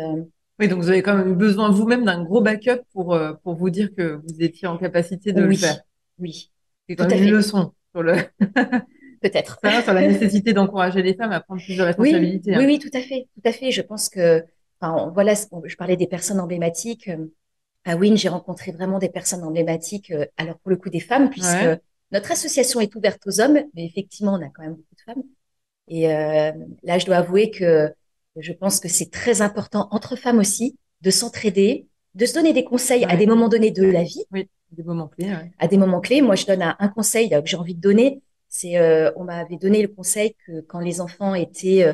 oui, 0.58 0.68
donc 0.68 0.80
vous 0.80 0.88
avez 0.88 1.02
quand 1.02 1.14
même 1.14 1.32
eu 1.32 1.36
besoin 1.36 1.70
vous-même 1.70 2.06
d'un 2.06 2.24
gros 2.24 2.40
backup 2.40 2.80
pour 2.92 3.18
pour 3.42 3.54
vous 3.54 3.68
dire 3.68 3.90
que 3.94 4.20
vous 4.26 4.42
étiez 4.42 4.66
en 4.66 4.78
capacité 4.78 5.32
de 5.32 5.42
oui. 5.42 5.48
le 5.48 5.56
faire. 5.56 5.80
Oui. 6.18 6.50
C'est 6.88 6.96
quand 6.96 7.08
même 7.08 7.24
une 7.24 7.30
leçon 7.30 7.72
sur 7.92 8.02
le. 8.02 8.14
Peut-être. 9.20 9.58
sur 9.82 9.94
la 9.94 10.06
nécessité 10.06 10.52
d'encourager 10.52 11.02
les 11.02 11.14
femmes 11.14 11.32
à 11.32 11.40
prendre 11.40 11.60
plus 11.62 11.76
de 11.76 11.82
responsabilités. 11.82 12.50
Oui, 12.50 12.56
hein. 12.56 12.60
oui, 12.60 12.66
oui, 12.66 12.78
tout 12.78 12.96
à 12.96 13.00
fait, 13.00 13.26
tout 13.34 13.48
à 13.48 13.52
fait. 13.52 13.70
Je 13.70 13.82
pense 13.82 14.08
que 14.08 14.44
Enfin, 14.80 15.10
voilà, 15.14 15.34
je 15.34 15.76
parlais 15.76 15.96
des 15.96 16.06
personnes 16.06 16.40
emblématiques. 16.40 17.10
Euh, 17.86 17.92
à 17.92 17.96
Win, 17.96 18.16
j'ai 18.16 18.28
rencontré 18.28 18.72
vraiment 18.72 18.98
des 18.98 19.08
personnes 19.08 19.42
emblématiques. 19.44 20.10
Euh, 20.10 20.26
alors 20.36 20.58
pour 20.58 20.70
le 20.70 20.76
coup 20.76 20.90
des 20.90 21.00
femmes, 21.00 21.30
puisque 21.30 21.80
notre 22.12 22.32
association 22.32 22.80
est 22.80 22.94
ouverte 22.94 23.22
aux 23.26 23.40
hommes, 23.40 23.60
mais 23.74 23.84
effectivement, 23.84 24.34
on 24.34 24.42
a 24.42 24.48
quand 24.48 24.62
même 24.62 24.74
beaucoup 24.74 24.94
de 24.96 25.00
femmes. 25.00 25.22
Et 25.88 26.12
euh, 26.12 26.52
là, 26.82 26.98
je 26.98 27.06
dois 27.06 27.16
avouer 27.16 27.50
que 27.50 27.92
Je 28.38 28.52
pense 28.52 28.80
que 28.80 28.88
c'est 28.88 29.10
très 29.10 29.40
important 29.40 29.88
entre 29.92 30.14
femmes 30.14 30.38
aussi 30.38 30.76
de 31.00 31.10
s'entraider, 31.10 31.86
de 32.14 32.26
se 32.26 32.34
donner 32.34 32.52
des 32.52 32.64
conseils 32.64 33.04
à 33.04 33.16
des 33.16 33.26
moments 33.26 33.48
donnés 33.48 33.70
de 33.70 33.84
la 33.84 34.02
vie. 34.02 34.24
Oui, 34.30 34.48
des 34.72 34.82
moments 34.82 35.08
clés. 35.08 35.32
À 35.58 35.68
des 35.68 35.78
moments 35.78 36.00
clés. 36.00 36.22
Moi, 36.22 36.34
je 36.34 36.46
donne 36.46 36.62
un, 36.62 36.88
conseil 36.88 37.30
que 37.30 37.46
j'ai 37.46 37.56
envie 37.56 37.74
de 37.74 37.80
donner. 37.80 38.20
C'est, 38.48 38.78
euh, 38.78 39.10
on 39.16 39.24
m'avait 39.24 39.56
donné 39.56 39.82
le 39.82 39.88
conseil 39.88 40.34
que 40.46 40.60
quand 40.60 40.80
les 40.80 41.00
enfants 41.00 41.34
étaient 41.34 41.84
euh, 41.84 41.92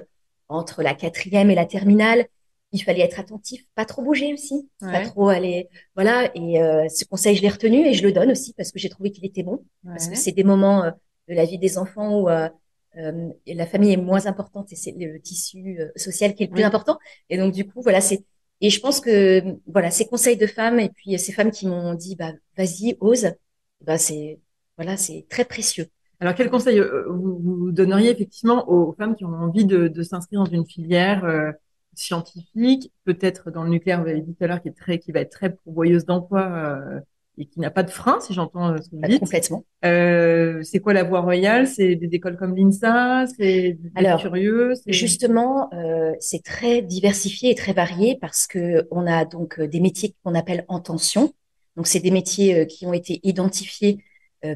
entre 0.48 0.82
la 0.82 0.94
quatrième 0.94 1.50
et 1.50 1.54
la 1.54 1.66
terminale, 1.66 2.26
il 2.72 2.80
fallait 2.80 3.02
être 3.02 3.20
attentif, 3.20 3.64
pas 3.74 3.84
trop 3.84 4.02
bouger 4.02 4.32
aussi, 4.32 4.68
pas 4.80 5.02
trop 5.02 5.28
aller, 5.28 5.68
voilà. 5.94 6.30
Et 6.34 6.60
euh, 6.60 6.88
ce 6.88 7.04
conseil, 7.04 7.36
je 7.36 7.42
l'ai 7.42 7.48
retenu 7.48 7.86
et 7.86 7.94
je 7.94 8.02
le 8.02 8.12
donne 8.12 8.30
aussi 8.30 8.54
parce 8.54 8.72
que 8.72 8.78
j'ai 8.78 8.88
trouvé 8.88 9.12
qu'il 9.12 9.24
était 9.26 9.42
bon, 9.42 9.64
parce 9.84 10.08
que 10.08 10.16
c'est 10.16 10.32
des 10.32 10.44
moments 10.44 10.84
de 11.28 11.34
la 11.34 11.44
vie 11.44 11.58
des 11.58 11.78
enfants 11.78 12.20
où 12.20 12.28
la 12.28 13.66
famille 13.66 13.92
est 13.92 13.98
moins 13.98 14.26
importante 14.26 14.72
et 14.72 14.76
c'est 14.76 14.94
le 14.98 15.20
tissu 15.20 15.78
social 15.96 16.34
qui 16.34 16.44
est 16.44 16.46
le 16.46 16.52
plus 16.52 16.64
important. 16.64 16.98
Et 17.28 17.36
donc 17.36 17.52
du 17.52 17.66
coup, 17.66 17.82
voilà, 17.82 18.00
c'est 18.00 18.24
et 18.62 18.70
je 18.70 18.80
pense 18.80 19.00
que 19.00 19.42
voilà, 19.66 19.90
ces 19.90 20.06
conseils 20.06 20.36
de 20.36 20.46
femmes 20.46 20.78
et 20.78 20.88
puis 20.88 21.18
ces 21.18 21.32
femmes 21.32 21.50
qui 21.50 21.66
m'ont 21.66 21.94
dit 21.94 22.14
bah 22.14 22.32
vas-y, 22.56 22.96
ose, 23.00 23.32
bah 23.80 23.98
c'est 23.98 24.38
voilà, 24.78 24.96
c'est 24.96 25.26
très 25.28 25.44
précieux. 25.44 25.88
Alors 26.20 26.36
quel 26.36 26.48
conseil 26.48 26.78
euh, 26.78 27.04
vous, 27.08 27.72
donneriez 27.72 28.10
effectivement 28.10 28.68
aux 28.70 28.92
femmes 28.92 29.16
qui 29.16 29.24
ont 29.24 29.34
envie 29.34 29.64
de, 29.64 29.88
de 29.88 30.02
s'inscrire 30.04 30.44
dans 30.44 30.50
une 30.50 30.64
filière 30.64 31.24
euh, 31.24 31.50
scientifique, 31.94 32.92
peut-être 33.04 33.50
dans 33.50 33.64
le 33.64 33.70
nucléaire, 33.70 34.02
vous 34.02 34.08
avez 34.08 34.20
dit 34.20 34.34
tout 34.34 34.44
à 34.44 34.46
l'heure, 34.46 34.62
qui 34.62 34.68
est 34.68 34.76
très, 34.76 34.98
qui 34.98 35.12
va 35.12 35.20
être 35.20 35.30
très 35.30 35.50
pourvoyeuse 35.50 36.04
d'emplois 36.04 36.50
euh, 36.50 37.00
et 37.38 37.46
qui 37.46 37.60
n'a 37.60 37.70
pas 37.70 37.82
de 37.82 37.90
frein, 37.90 38.20
si 38.20 38.34
j'entends 38.34 38.72
euh, 38.72 38.76
ce 38.78 38.90
que 38.90 38.96
vous 38.96 39.02
dites. 39.08 39.20
Complètement. 39.20 39.64
Euh, 39.84 40.62
c'est 40.62 40.80
quoi 40.80 40.92
la 40.92 41.02
voie 41.02 41.20
royale? 41.20 41.66
C'est 41.66 41.94
des 41.96 42.08
écoles 42.12 42.36
comme 42.36 42.54
l'INSA? 42.54 43.26
C'est 43.38 43.78
Alors, 43.94 44.20
curieux? 44.20 44.74
Justement, 44.86 45.72
euh, 45.72 46.12
c'est 46.20 46.42
très 46.42 46.82
diversifié 46.82 47.50
et 47.50 47.54
très 47.54 47.72
varié 47.72 48.18
parce 48.20 48.46
que 48.46 48.86
on 48.90 49.06
a 49.06 49.24
donc 49.24 49.58
euh, 49.58 49.66
des 49.66 49.80
métiers 49.80 50.14
qu'on 50.22 50.34
appelle 50.34 50.64
en 50.68 50.80
tension. 50.80 51.32
Donc, 51.76 51.86
c'est 51.86 52.00
des 52.00 52.10
métiers 52.10 52.60
euh, 52.60 52.64
qui 52.66 52.86
ont 52.86 52.92
été 52.92 53.20
identifiés 53.22 53.98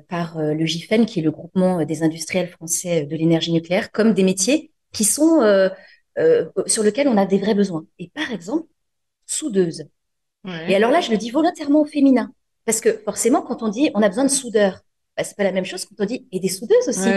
par 0.09 0.41
le 0.41 0.67
GIFEN, 0.67 1.05
qui 1.05 1.21
est 1.21 1.23
le 1.23 1.31
groupement 1.31 1.85
des 1.85 2.03
industriels 2.03 2.49
français 2.49 3.07
de 3.07 3.15
l'énergie 3.15 3.53
nucléaire, 3.53 3.93
comme 3.93 4.15
des 4.15 4.25
métiers 4.25 4.73
qui 4.93 5.05
sont 5.05 5.41
sur 6.67 6.83
lesquels 6.83 7.09
on 7.09 7.17
a 7.17 7.27
des 7.27 7.39
vrais 7.39 7.55
besoins. 7.55 7.87
Et 7.99 8.09
par 8.09 8.31
exemple, 8.33 8.67
soudeuse. 9.27 9.85
Ouais. 10.45 10.71
Et 10.71 10.75
alors 10.75 10.91
là, 10.91 11.01
je 11.01 11.11
le 11.11 11.17
dis 11.17 11.31
volontairement 11.31 11.81
au 11.81 11.85
féminin 11.85 12.33
parce 12.65 12.81
que 12.81 12.99
forcément, 13.05 13.43
quand 13.43 13.63
on 13.63 13.69
dit 13.69 13.91
on 13.95 14.03
a 14.03 14.09
besoin 14.09 14.25
de 14.25 14.31
soudeurs, 14.31 14.81
bah, 15.17 15.25
c'est 15.25 15.37
pas 15.37 15.45
la 15.45 15.53
même 15.53 15.65
chose 15.65 15.85
quand 15.85 15.97
on 15.99 16.05
dit 16.07 16.27
et 16.33 16.41
des 16.41 16.49
soudeuses 16.49 16.89
aussi. 16.89 17.09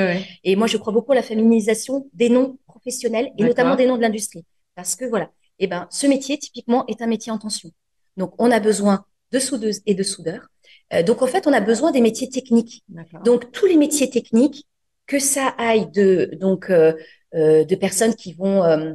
Et 0.44 0.56
moi, 0.56 0.68
je 0.68 0.78
crois 0.78 0.94
beaucoup 0.94 1.12
à 1.12 1.16
la 1.16 1.24
féminisation 1.24 2.08
des 2.14 2.30
noms 2.30 2.58
professionnels 2.68 3.32
et 3.38 3.44
notamment 3.44 3.76
des 3.76 3.86
noms 3.86 3.98
de 3.98 4.02
l'industrie. 4.02 4.46
Parce 4.76 4.96
que 4.96 5.06
voilà, 5.06 5.32
eh 5.60 5.68
ben, 5.68 5.88
ce 5.90 6.08
métier, 6.08 6.38
typiquement, 6.38 6.86
est 6.88 7.02
un 7.02 7.08
métier 7.08 7.32
en 7.32 7.38
tension. 7.38 7.72
Donc, 8.18 8.34
on 8.38 8.50
a 8.52 8.60
besoin 8.60 9.06
de 9.32 9.40
soudeuses 9.40 9.82
et 9.86 9.94
de 9.94 10.04
soudeurs. 10.04 10.48
Euh, 10.94 11.04
donc, 11.04 11.22
en 11.22 11.28
fait, 11.28 11.48
on 11.48 11.54
a 11.54 11.62
besoin 11.62 11.92
des 11.92 12.02
métiers 12.02 12.30
techniques. 12.30 12.84
Donc, 13.24 13.52
tous 13.52 13.66
les 13.66 13.76
métiers 13.76 14.10
techniques, 14.10 14.66
que 15.06 15.20
ça 15.20 15.48
aille 15.58 15.90
de, 15.92 16.30
donc, 16.40 16.70
euh, 16.70 16.94
euh, 16.94 16.94
de 17.34 17.76
personnes 17.76 18.16
qui 18.16 18.34
vont 18.34 18.64
euh, 18.64 18.94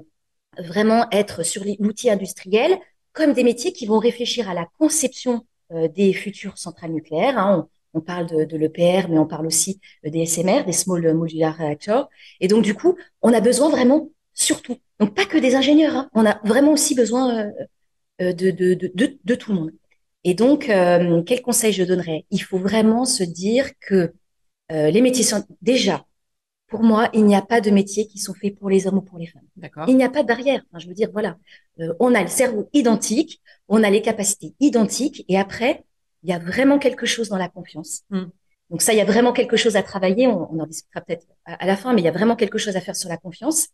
vraiment 0.59 1.07
être 1.11 1.43
sur 1.43 1.65
l'outil 1.79 2.11
industriel, 2.11 2.79
comme 3.13 3.33
des 3.33 3.45
métiers 3.45 3.73
qui 3.73 3.87
vont 3.87 3.99
réfléchir 3.99 4.49
à 4.49 4.55
la 4.55 4.67
conception 4.79 5.47
euh, 5.73 5.89
des 5.89 6.13
futures 6.13 6.59
centrales 6.59 6.93
nucléaires. 6.93 7.39
Hein. 7.39 7.69
On, 7.95 8.01
parle 8.01 8.27
de, 8.27 8.45
de 8.45 8.57
l'EPR, 8.57 9.09
mais 9.09 9.19
on 9.19 9.27
parle 9.27 9.47
aussi 9.47 9.81
des 10.03 10.27
SMR, 10.27 10.65
des 10.65 10.73
Small 10.73 11.15
Modular 11.15 11.57
Reactors. 11.57 12.09
Et 12.41 12.49
donc, 12.49 12.65
du 12.65 12.75
coup, 12.75 12.97
on 13.23 13.33
a 13.33 13.41
besoin 13.41 13.71
vraiment, 13.71 14.11
surtout, 14.33 14.77
donc 14.99 15.15
pas 15.15 15.27
que 15.27 15.39
des 15.39 15.55
ingénieurs, 15.55 15.97
hein. 15.97 16.11
on 16.13 16.27
a 16.27 16.41
vraiment 16.45 16.73
aussi 16.73 16.97
besoin 16.97 17.47
euh, 18.21 18.33
de, 18.33 18.51
de, 18.51 18.75
de, 18.75 19.19
de, 19.23 19.35
tout 19.37 19.53
le 19.53 19.59
monde. 19.61 19.71
Et 20.25 20.35
donc, 20.35 20.69
euh, 20.69 21.23
quel 21.23 21.41
conseil 21.41 21.73
je 21.73 21.85
donnerais? 21.85 22.27
Il 22.31 22.43
faut 22.43 22.59
vraiment 22.59 23.05
se 23.05 23.23
dire 23.23 23.71
que 23.81 24.13
les 24.71 25.03
métiers 25.03 25.23
sont 25.23 25.45
déjà, 25.63 26.05
pour 26.67 26.83
moi, 26.83 27.09
il 27.13 27.25
n'y 27.25 27.37
a 27.37 27.43
pas 27.43 27.61
de 27.61 27.71
métiers 27.71 28.07
qui 28.07 28.19
sont 28.19 28.35
faits 28.35 28.57
pour 28.59 28.71
les 28.71 28.87
hommes 28.87 28.99
ou 28.99 29.03
pour 29.03 29.19
les 29.19 29.27
femmes. 29.27 29.43
Il 29.87 29.97
n'y 29.97 30.05
a 30.05 30.09
pas 30.09 30.23
de 30.23 30.29
barrière. 30.29 30.63
Enfin, 30.69 30.79
je 30.79 30.89
veux 30.89 30.95
dire, 30.95 31.11
voilà, 31.13 31.37
on 32.01 32.15
a 32.15 32.23
le 32.23 32.29
cerveau 32.29 32.69
identique, 32.73 33.41
on 33.69 33.83
a 33.83 33.91
les 33.91 34.03
capacités 34.03 34.55
identiques 34.61 35.25
et 35.29 35.39
après, 35.39 35.85
il 36.23 36.31
y 36.31 36.33
a 36.33 36.39
vraiment 36.39 36.79
quelque 36.79 37.07
chose 37.07 37.29
dans 37.29 37.37
la 37.37 37.49
confiance. 37.49 38.03
Hmm. 38.11 38.25
Donc 38.71 38.83
ça, 38.83 38.93
il 38.93 38.97
y 38.97 39.03
a 39.03 39.05
vraiment 39.05 39.33
quelque 39.33 39.57
chose 39.57 39.77
à 39.77 39.83
travailler. 39.83 40.27
On, 40.27 40.59
en 40.59 40.67
discutera 40.67 41.03
peut-être 41.03 41.27
à, 41.45 41.67
la 41.67 41.77
fin, 41.77 41.93
mais 41.93 42.01
il 42.01 42.05
y 42.05 42.09
a 42.09 42.13
vraiment 42.13 42.35
quelque 42.35 42.59
chose 42.59 42.77
à 42.77 42.81
faire 42.81 42.97
sur 42.97 43.09
la 43.09 43.19
confiance. 43.19 43.69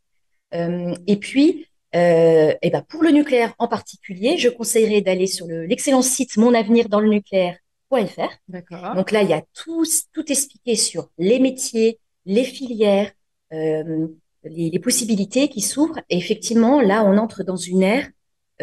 Euh, 0.52 0.94
et 1.06 1.16
puis, 1.16 1.68
euh, 1.94 2.52
et 2.60 2.70
ben 2.70 2.82
pour 2.82 3.02
le 3.02 3.10
nucléaire 3.10 3.54
en 3.58 3.68
particulier, 3.68 4.36
je 4.36 4.48
conseillerais 4.48 5.00
d'aller 5.00 5.26
sur 5.26 5.46
l'excellent 5.46 6.02
site 6.02 6.36
Mon 6.36 6.54
avenir 6.54 6.88
dans 6.88 7.00
le 7.00 7.08
nucléaire.fr. 7.08 8.30
D'accord. 8.48 8.94
Donc 8.96 9.12
là, 9.12 9.22
il 9.22 9.30
y 9.30 9.32
a 9.32 9.42
tout, 9.54 9.84
tout 10.12 10.30
expliqué 10.30 10.74
sur 10.74 11.08
les 11.18 11.38
métiers, 11.38 11.98
les 12.30 12.44
filières, 12.44 13.10
euh, 13.52 14.06
les, 14.44 14.70
les, 14.70 14.78
possibilités 14.78 15.48
qui 15.48 15.60
s'ouvrent. 15.60 15.98
Et 16.08 16.16
effectivement, 16.16 16.80
là, 16.80 17.04
on 17.04 17.18
entre 17.18 17.42
dans 17.42 17.56
une 17.56 17.82
ère 17.82 18.08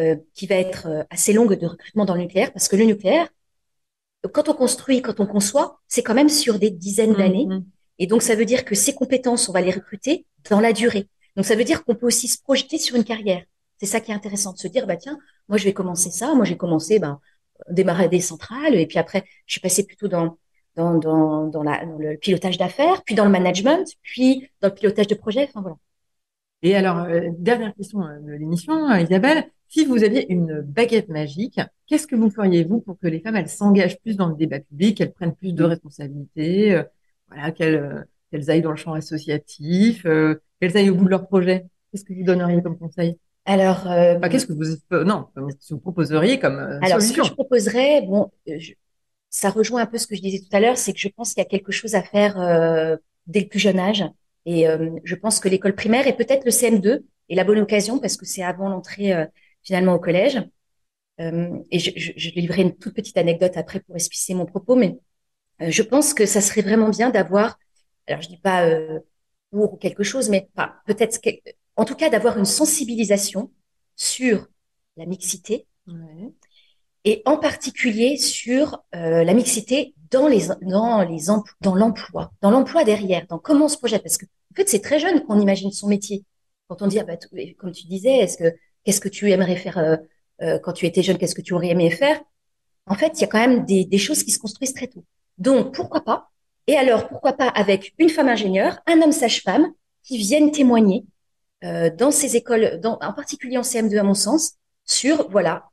euh, 0.00 0.16
qui 0.32 0.46
va 0.46 0.54
être 0.54 0.86
euh, 0.86 1.04
assez 1.10 1.34
longue 1.34 1.54
de 1.58 1.66
recrutement 1.66 2.06
dans 2.06 2.14
le 2.14 2.22
nucléaire, 2.22 2.50
parce 2.52 2.66
que 2.66 2.76
le 2.76 2.84
nucléaire, 2.84 3.28
quand 4.32 4.48
on 4.48 4.54
construit, 4.54 5.02
quand 5.02 5.20
on 5.20 5.26
conçoit, 5.26 5.80
c'est 5.86 6.02
quand 6.02 6.14
même 6.14 6.30
sur 6.30 6.58
des 6.58 6.70
dizaines 6.70 7.12
mmh, 7.12 7.16
d'années. 7.16 7.46
Mmh. 7.46 7.64
Et 7.98 8.06
donc, 8.06 8.22
ça 8.22 8.34
veut 8.34 8.46
dire 8.46 8.64
que 8.64 8.74
ces 8.74 8.94
compétences, 8.94 9.48
on 9.50 9.52
va 9.52 9.60
les 9.60 9.70
recruter 9.70 10.24
dans 10.48 10.60
la 10.60 10.72
durée. 10.72 11.06
Donc, 11.36 11.44
ça 11.44 11.54
veut 11.54 11.64
dire 11.64 11.84
qu'on 11.84 11.94
peut 11.94 12.06
aussi 12.06 12.26
se 12.26 12.40
projeter 12.40 12.78
sur 12.78 12.96
une 12.96 13.04
carrière. 13.04 13.44
C'est 13.78 13.86
ça 13.86 14.00
qui 14.00 14.12
est 14.12 14.14
intéressant, 14.14 14.54
de 14.54 14.58
se 14.58 14.68
dire, 14.68 14.86
bah 14.86 14.96
tiens, 14.96 15.18
moi, 15.48 15.58
je 15.58 15.64
vais 15.64 15.74
commencer 15.74 16.10
ça. 16.10 16.34
Moi, 16.34 16.46
j'ai 16.46 16.56
commencé, 16.56 16.98
ben, 16.98 17.20
démarrer 17.68 18.08
des 18.08 18.20
centrales, 18.20 18.76
et 18.76 18.86
puis 18.86 18.98
après, 18.98 19.24
je 19.46 19.52
suis 19.52 19.60
passée 19.60 19.84
plutôt 19.84 20.08
dans 20.08 20.38
dans, 20.78 20.94
dans, 20.94 21.46
dans, 21.46 21.62
la, 21.62 21.84
dans 21.84 21.98
le 21.98 22.16
pilotage 22.16 22.56
d'affaires, 22.56 23.02
puis 23.04 23.14
dans 23.14 23.24
le 23.24 23.30
management, 23.30 23.86
puis 24.02 24.48
dans 24.60 24.68
le 24.68 24.74
pilotage 24.74 25.08
de. 25.08 25.18
Enfin 25.22 25.60
voilà. 25.60 25.76
Et 26.62 26.74
alors, 26.74 27.00
euh, 27.00 27.28
dernière 27.38 27.74
question 27.74 27.98
de 28.00 28.32
l'émission, 28.32 28.94
Isabelle. 28.94 29.44
Si 29.68 29.84
vous 29.84 30.02
aviez 30.02 30.32
une 30.32 30.62
baguette 30.62 31.10
magique, 31.10 31.60
qu'est-ce 31.86 32.06
que 32.06 32.16
vous 32.16 32.30
feriez 32.30 32.64
vous 32.64 32.80
pour 32.80 32.98
que 32.98 33.06
les 33.06 33.20
femmes 33.20 33.36
elles 33.36 33.50
s'engagent 33.50 34.00
plus 34.00 34.16
dans 34.16 34.28
le 34.28 34.34
débat 34.34 34.60
public, 34.60 34.96
qu'elles 34.96 35.12
prennent 35.12 35.34
plus 35.34 35.52
de 35.52 35.62
responsabilités, 35.62 36.74
euh, 36.74 36.82
voilà, 37.28 37.52
qu'elles 37.52 38.06
euh, 38.32 38.48
aillent 38.48 38.62
dans 38.62 38.70
le 38.70 38.76
champ 38.76 38.94
associatif, 38.94 40.06
euh, 40.06 40.40
qu'elles 40.58 40.74
aillent 40.78 40.88
au 40.88 40.94
bout 40.94 41.04
de 41.04 41.10
leur 41.10 41.26
projet? 41.26 41.66
Qu'est-ce 41.92 42.04
que 42.04 42.14
vous 42.14 42.24
donneriez 42.24 42.62
comme 42.62 42.78
conseil? 42.78 43.18
Alors, 43.44 43.84
qu'est-ce 44.30 44.46
que 44.46 44.52
vous 44.52 45.04
non, 45.04 45.26
que 45.34 45.40
vous 45.70 45.78
proposeriez 45.78 46.38
comme 46.38 46.58
alors, 46.58 47.00
solution 47.00 47.12
ce 47.12 47.20
que 47.20 47.26
je 47.28 47.32
proposerais, 47.32 48.02
bon, 48.02 48.30
ça 49.30 49.50
rejoint 49.50 49.82
un 49.82 49.86
peu 49.86 49.98
ce 49.98 50.06
que 50.06 50.16
je 50.16 50.22
disais 50.22 50.38
tout 50.38 50.56
à 50.56 50.60
l'heure, 50.60 50.78
c'est 50.78 50.92
que 50.92 50.98
je 50.98 51.08
pense 51.08 51.34
qu'il 51.34 51.42
y 51.42 51.46
a 51.46 51.48
quelque 51.48 51.72
chose 51.72 51.94
à 51.94 52.02
faire 52.02 52.36
dès 53.26 53.40
le 53.40 53.48
plus 53.48 53.58
jeune 53.58 53.78
âge. 53.78 54.04
Et 54.46 54.66
je 55.04 55.14
pense 55.14 55.40
que 55.40 55.48
l'école 55.48 55.74
primaire 55.74 56.06
et 56.06 56.16
peut-être 56.16 56.44
le 56.44 56.50
CM2 56.50 57.04
est 57.28 57.34
la 57.34 57.44
bonne 57.44 57.58
occasion 57.58 57.98
parce 57.98 58.16
que 58.16 58.24
c'est 58.24 58.42
avant 58.42 58.68
l'entrée 58.68 59.12
finalement 59.62 59.94
au 59.94 59.98
collège. 59.98 60.40
Euh, 61.20 61.58
et 61.70 61.78
je, 61.78 61.90
je, 61.96 62.12
je, 62.16 62.30
livrerai 62.30 62.62
une 62.62 62.76
toute 62.76 62.94
petite 62.94 63.16
anecdote 63.16 63.56
après 63.56 63.80
pour 63.80 63.96
expliquer 63.96 64.34
mon 64.34 64.46
propos, 64.46 64.76
mais 64.76 64.98
euh, 65.60 65.70
je 65.70 65.82
pense 65.82 66.14
que 66.14 66.26
ça 66.26 66.40
serait 66.40 66.62
vraiment 66.62 66.90
bien 66.90 67.10
d'avoir, 67.10 67.58
alors 68.06 68.22
je 68.22 68.28
dis 68.28 68.38
pas 68.38 68.66
euh, 68.66 69.00
pour 69.50 69.74
ou 69.74 69.76
quelque 69.76 70.04
chose, 70.04 70.28
mais 70.28 70.48
pas 70.54 70.76
peut-être, 70.86 71.18
en 71.76 71.84
tout 71.84 71.96
cas 71.96 72.08
d'avoir 72.08 72.38
une 72.38 72.44
sensibilisation 72.44 73.50
sur 73.96 74.46
la 74.96 75.06
mixité. 75.06 75.66
Et 77.04 77.22
en 77.24 77.36
particulier 77.36 78.16
sur 78.16 78.82
euh, 78.94 79.24
la 79.24 79.34
mixité 79.34 79.94
dans 80.10 80.26
les 80.26 80.48
dans 80.62 81.02
les 81.02 81.26
dans 81.60 81.74
l'emploi, 81.74 82.32
dans 82.42 82.50
l'emploi 82.50 82.84
derrière, 82.84 83.26
dans 83.28 83.38
comment 83.38 83.66
on 83.66 83.68
se 83.68 83.78
projette, 83.78 84.02
parce 84.02 84.18
que 84.18 84.26
en 84.26 84.54
fait 84.56 84.68
c'est 84.68 84.80
très 84.80 84.98
jeune 84.98 85.22
qu'on 85.24 85.40
imagine 85.40 85.70
son 85.70 85.88
métier. 85.88 86.24
Quand 86.68 86.82
on 86.82 86.86
dit, 86.86 86.98
ah 86.98 87.04
bah, 87.04 87.16
comme 87.58 87.72
tu 87.72 87.86
disais, 87.86 88.18
est-ce 88.18 88.36
que 88.36 88.54
Qu'est-ce 88.88 89.02
que 89.02 89.10
tu 89.10 89.30
aimerais 89.30 89.56
faire 89.56 89.76
euh, 89.76 89.96
euh, 90.40 90.58
quand 90.58 90.72
tu 90.72 90.86
étais 90.86 91.02
jeune 91.02 91.18
Qu'est-ce 91.18 91.34
que 91.34 91.42
tu 91.42 91.52
aurais 91.52 91.68
aimé 91.68 91.90
faire? 91.90 92.18
En 92.86 92.94
fait, 92.94 93.12
il 93.16 93.20
y 93.20 93.24
a 93.24 93.26
quand 93.26 93.38
même 93.38 93.66
des, 93.66 93.84
des 93.84 93.98
choses 93.98 94.22
qui 94.22 94.30
se 94.30 94.38
construisent 94.38 94.72
très 94.72 94.86
tôt. 94.86 95.04
Donc, 95.36 95.74
pourquoi 95.74 96.00
pas? 96.00 96.30
Et 96.66 96.74
alors, 96.74 97.06
pourquoi 97.06 97.34
pas 97.34 97.48
avec 97.48 97.92
une 97.98 98.08
femme 98.08 98.28
ingénieure, 98.28 98.78
un 98.86 99.02
homme 99.02 99.12
sage-femme 99.12 99.70
qui 100.02 100.16
viennent 100.16 100.50
témoigner 100.52 101.04
euh, 101.64 101.90
dans 101.94 102.10
ces 102.10 102.36
écoles, 102.36 102.80
dans, 102.80 102.98
en 103.02 103.12
particulier 103.12 103.58
en 103.58 103.62
CM2 103.62 103.98
à 103.98 104.02
mon 104.04 104.14
sens, 104.14 104.54
sur, 104.86 105.28
voilà, 105.28 105.68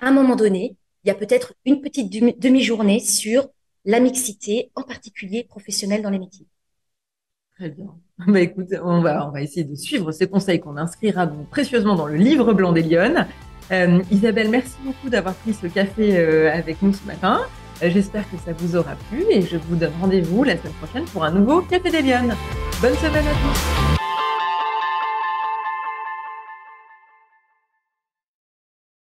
à 0.00 0.08
un 0.08 0.12
moment 0.12 0.36
donné, 0.36 0.76
il 1.04 1.08
y 1.08 1.10
a 1.10 1.14
peut-être 1.14 1.54
une 1.64 1.80
petite 1.80 2.10
demi-journée 2.40 3.00
sur 3.00 3.48
la 3.84 4.00
mixité, 4.00 4.70
en 4.74 4.82
particulier 4.82 5.44
professionnelle 5.44 6.02
dans 6.02 6.10
les 6.10 6.18
métiers. 6.18 6.46
Très 7.56 7.70
bien. 7.70 7.86
Bah, 8.26 8.40
écoute, 8.40 8.68
on 8.82 9.02
va, 9.02 9.28
on 9.28 9.30
va 9.30 9.42
essayer 9.42 9.64
de 9.64 9.74
suivre 9.74 10.10
ces 10.10 10.26
conseils 10.26 10.58
qu'on 10.58 10.78
inscrira 10.78 11.26
précieusement 11.50 11.94
dans 11.94 12.06
le 12.06 12.16
livre 12.16 12.54
blanc 12.54 12.72
des 12.72 12.82
Lyonnes. 12.82 13.26
Euh, 13.70 14.00
Isabelle, 14.10 14.48
merci 14.48 14.74
beaucoup 14.82 15.10
d'avoir 15.10 15.34
pris 15.34 15.52
ce 15.52 15.66
café 15.66 16.16
euh, 16.16 16.50
avec 16.50 16.80
nous 16.80 16.94
ce 16.94 17.04
matin. 17.04 17.42
Euh, 17.82 17.90
j'espère 17.90 18.24
que 18.30 18.38
ça 18.38 18.52
vous 18.54 18.74
aura 18.74 18.94
plu 19.10 19.24
et 19.30 19.42
je 19.42 19.58
vous 19.58 19.76
donne 19.76 19.92
rendez-vous 20.00 20.44
la 20.44 20.56
semaine 20.56 20.72
prochaine 20.74 21.04
pour 21.04 21.24
un 21.24 21.30
nouveau 21.30 21.60
Café 21.60 21.90
des 21.90 22.00
Lyonnes. 22.00 22.34
Bonne 22.80 22.94
semaine 22.94 23.26
à 23.26 23.32
tous. 23.32 23.95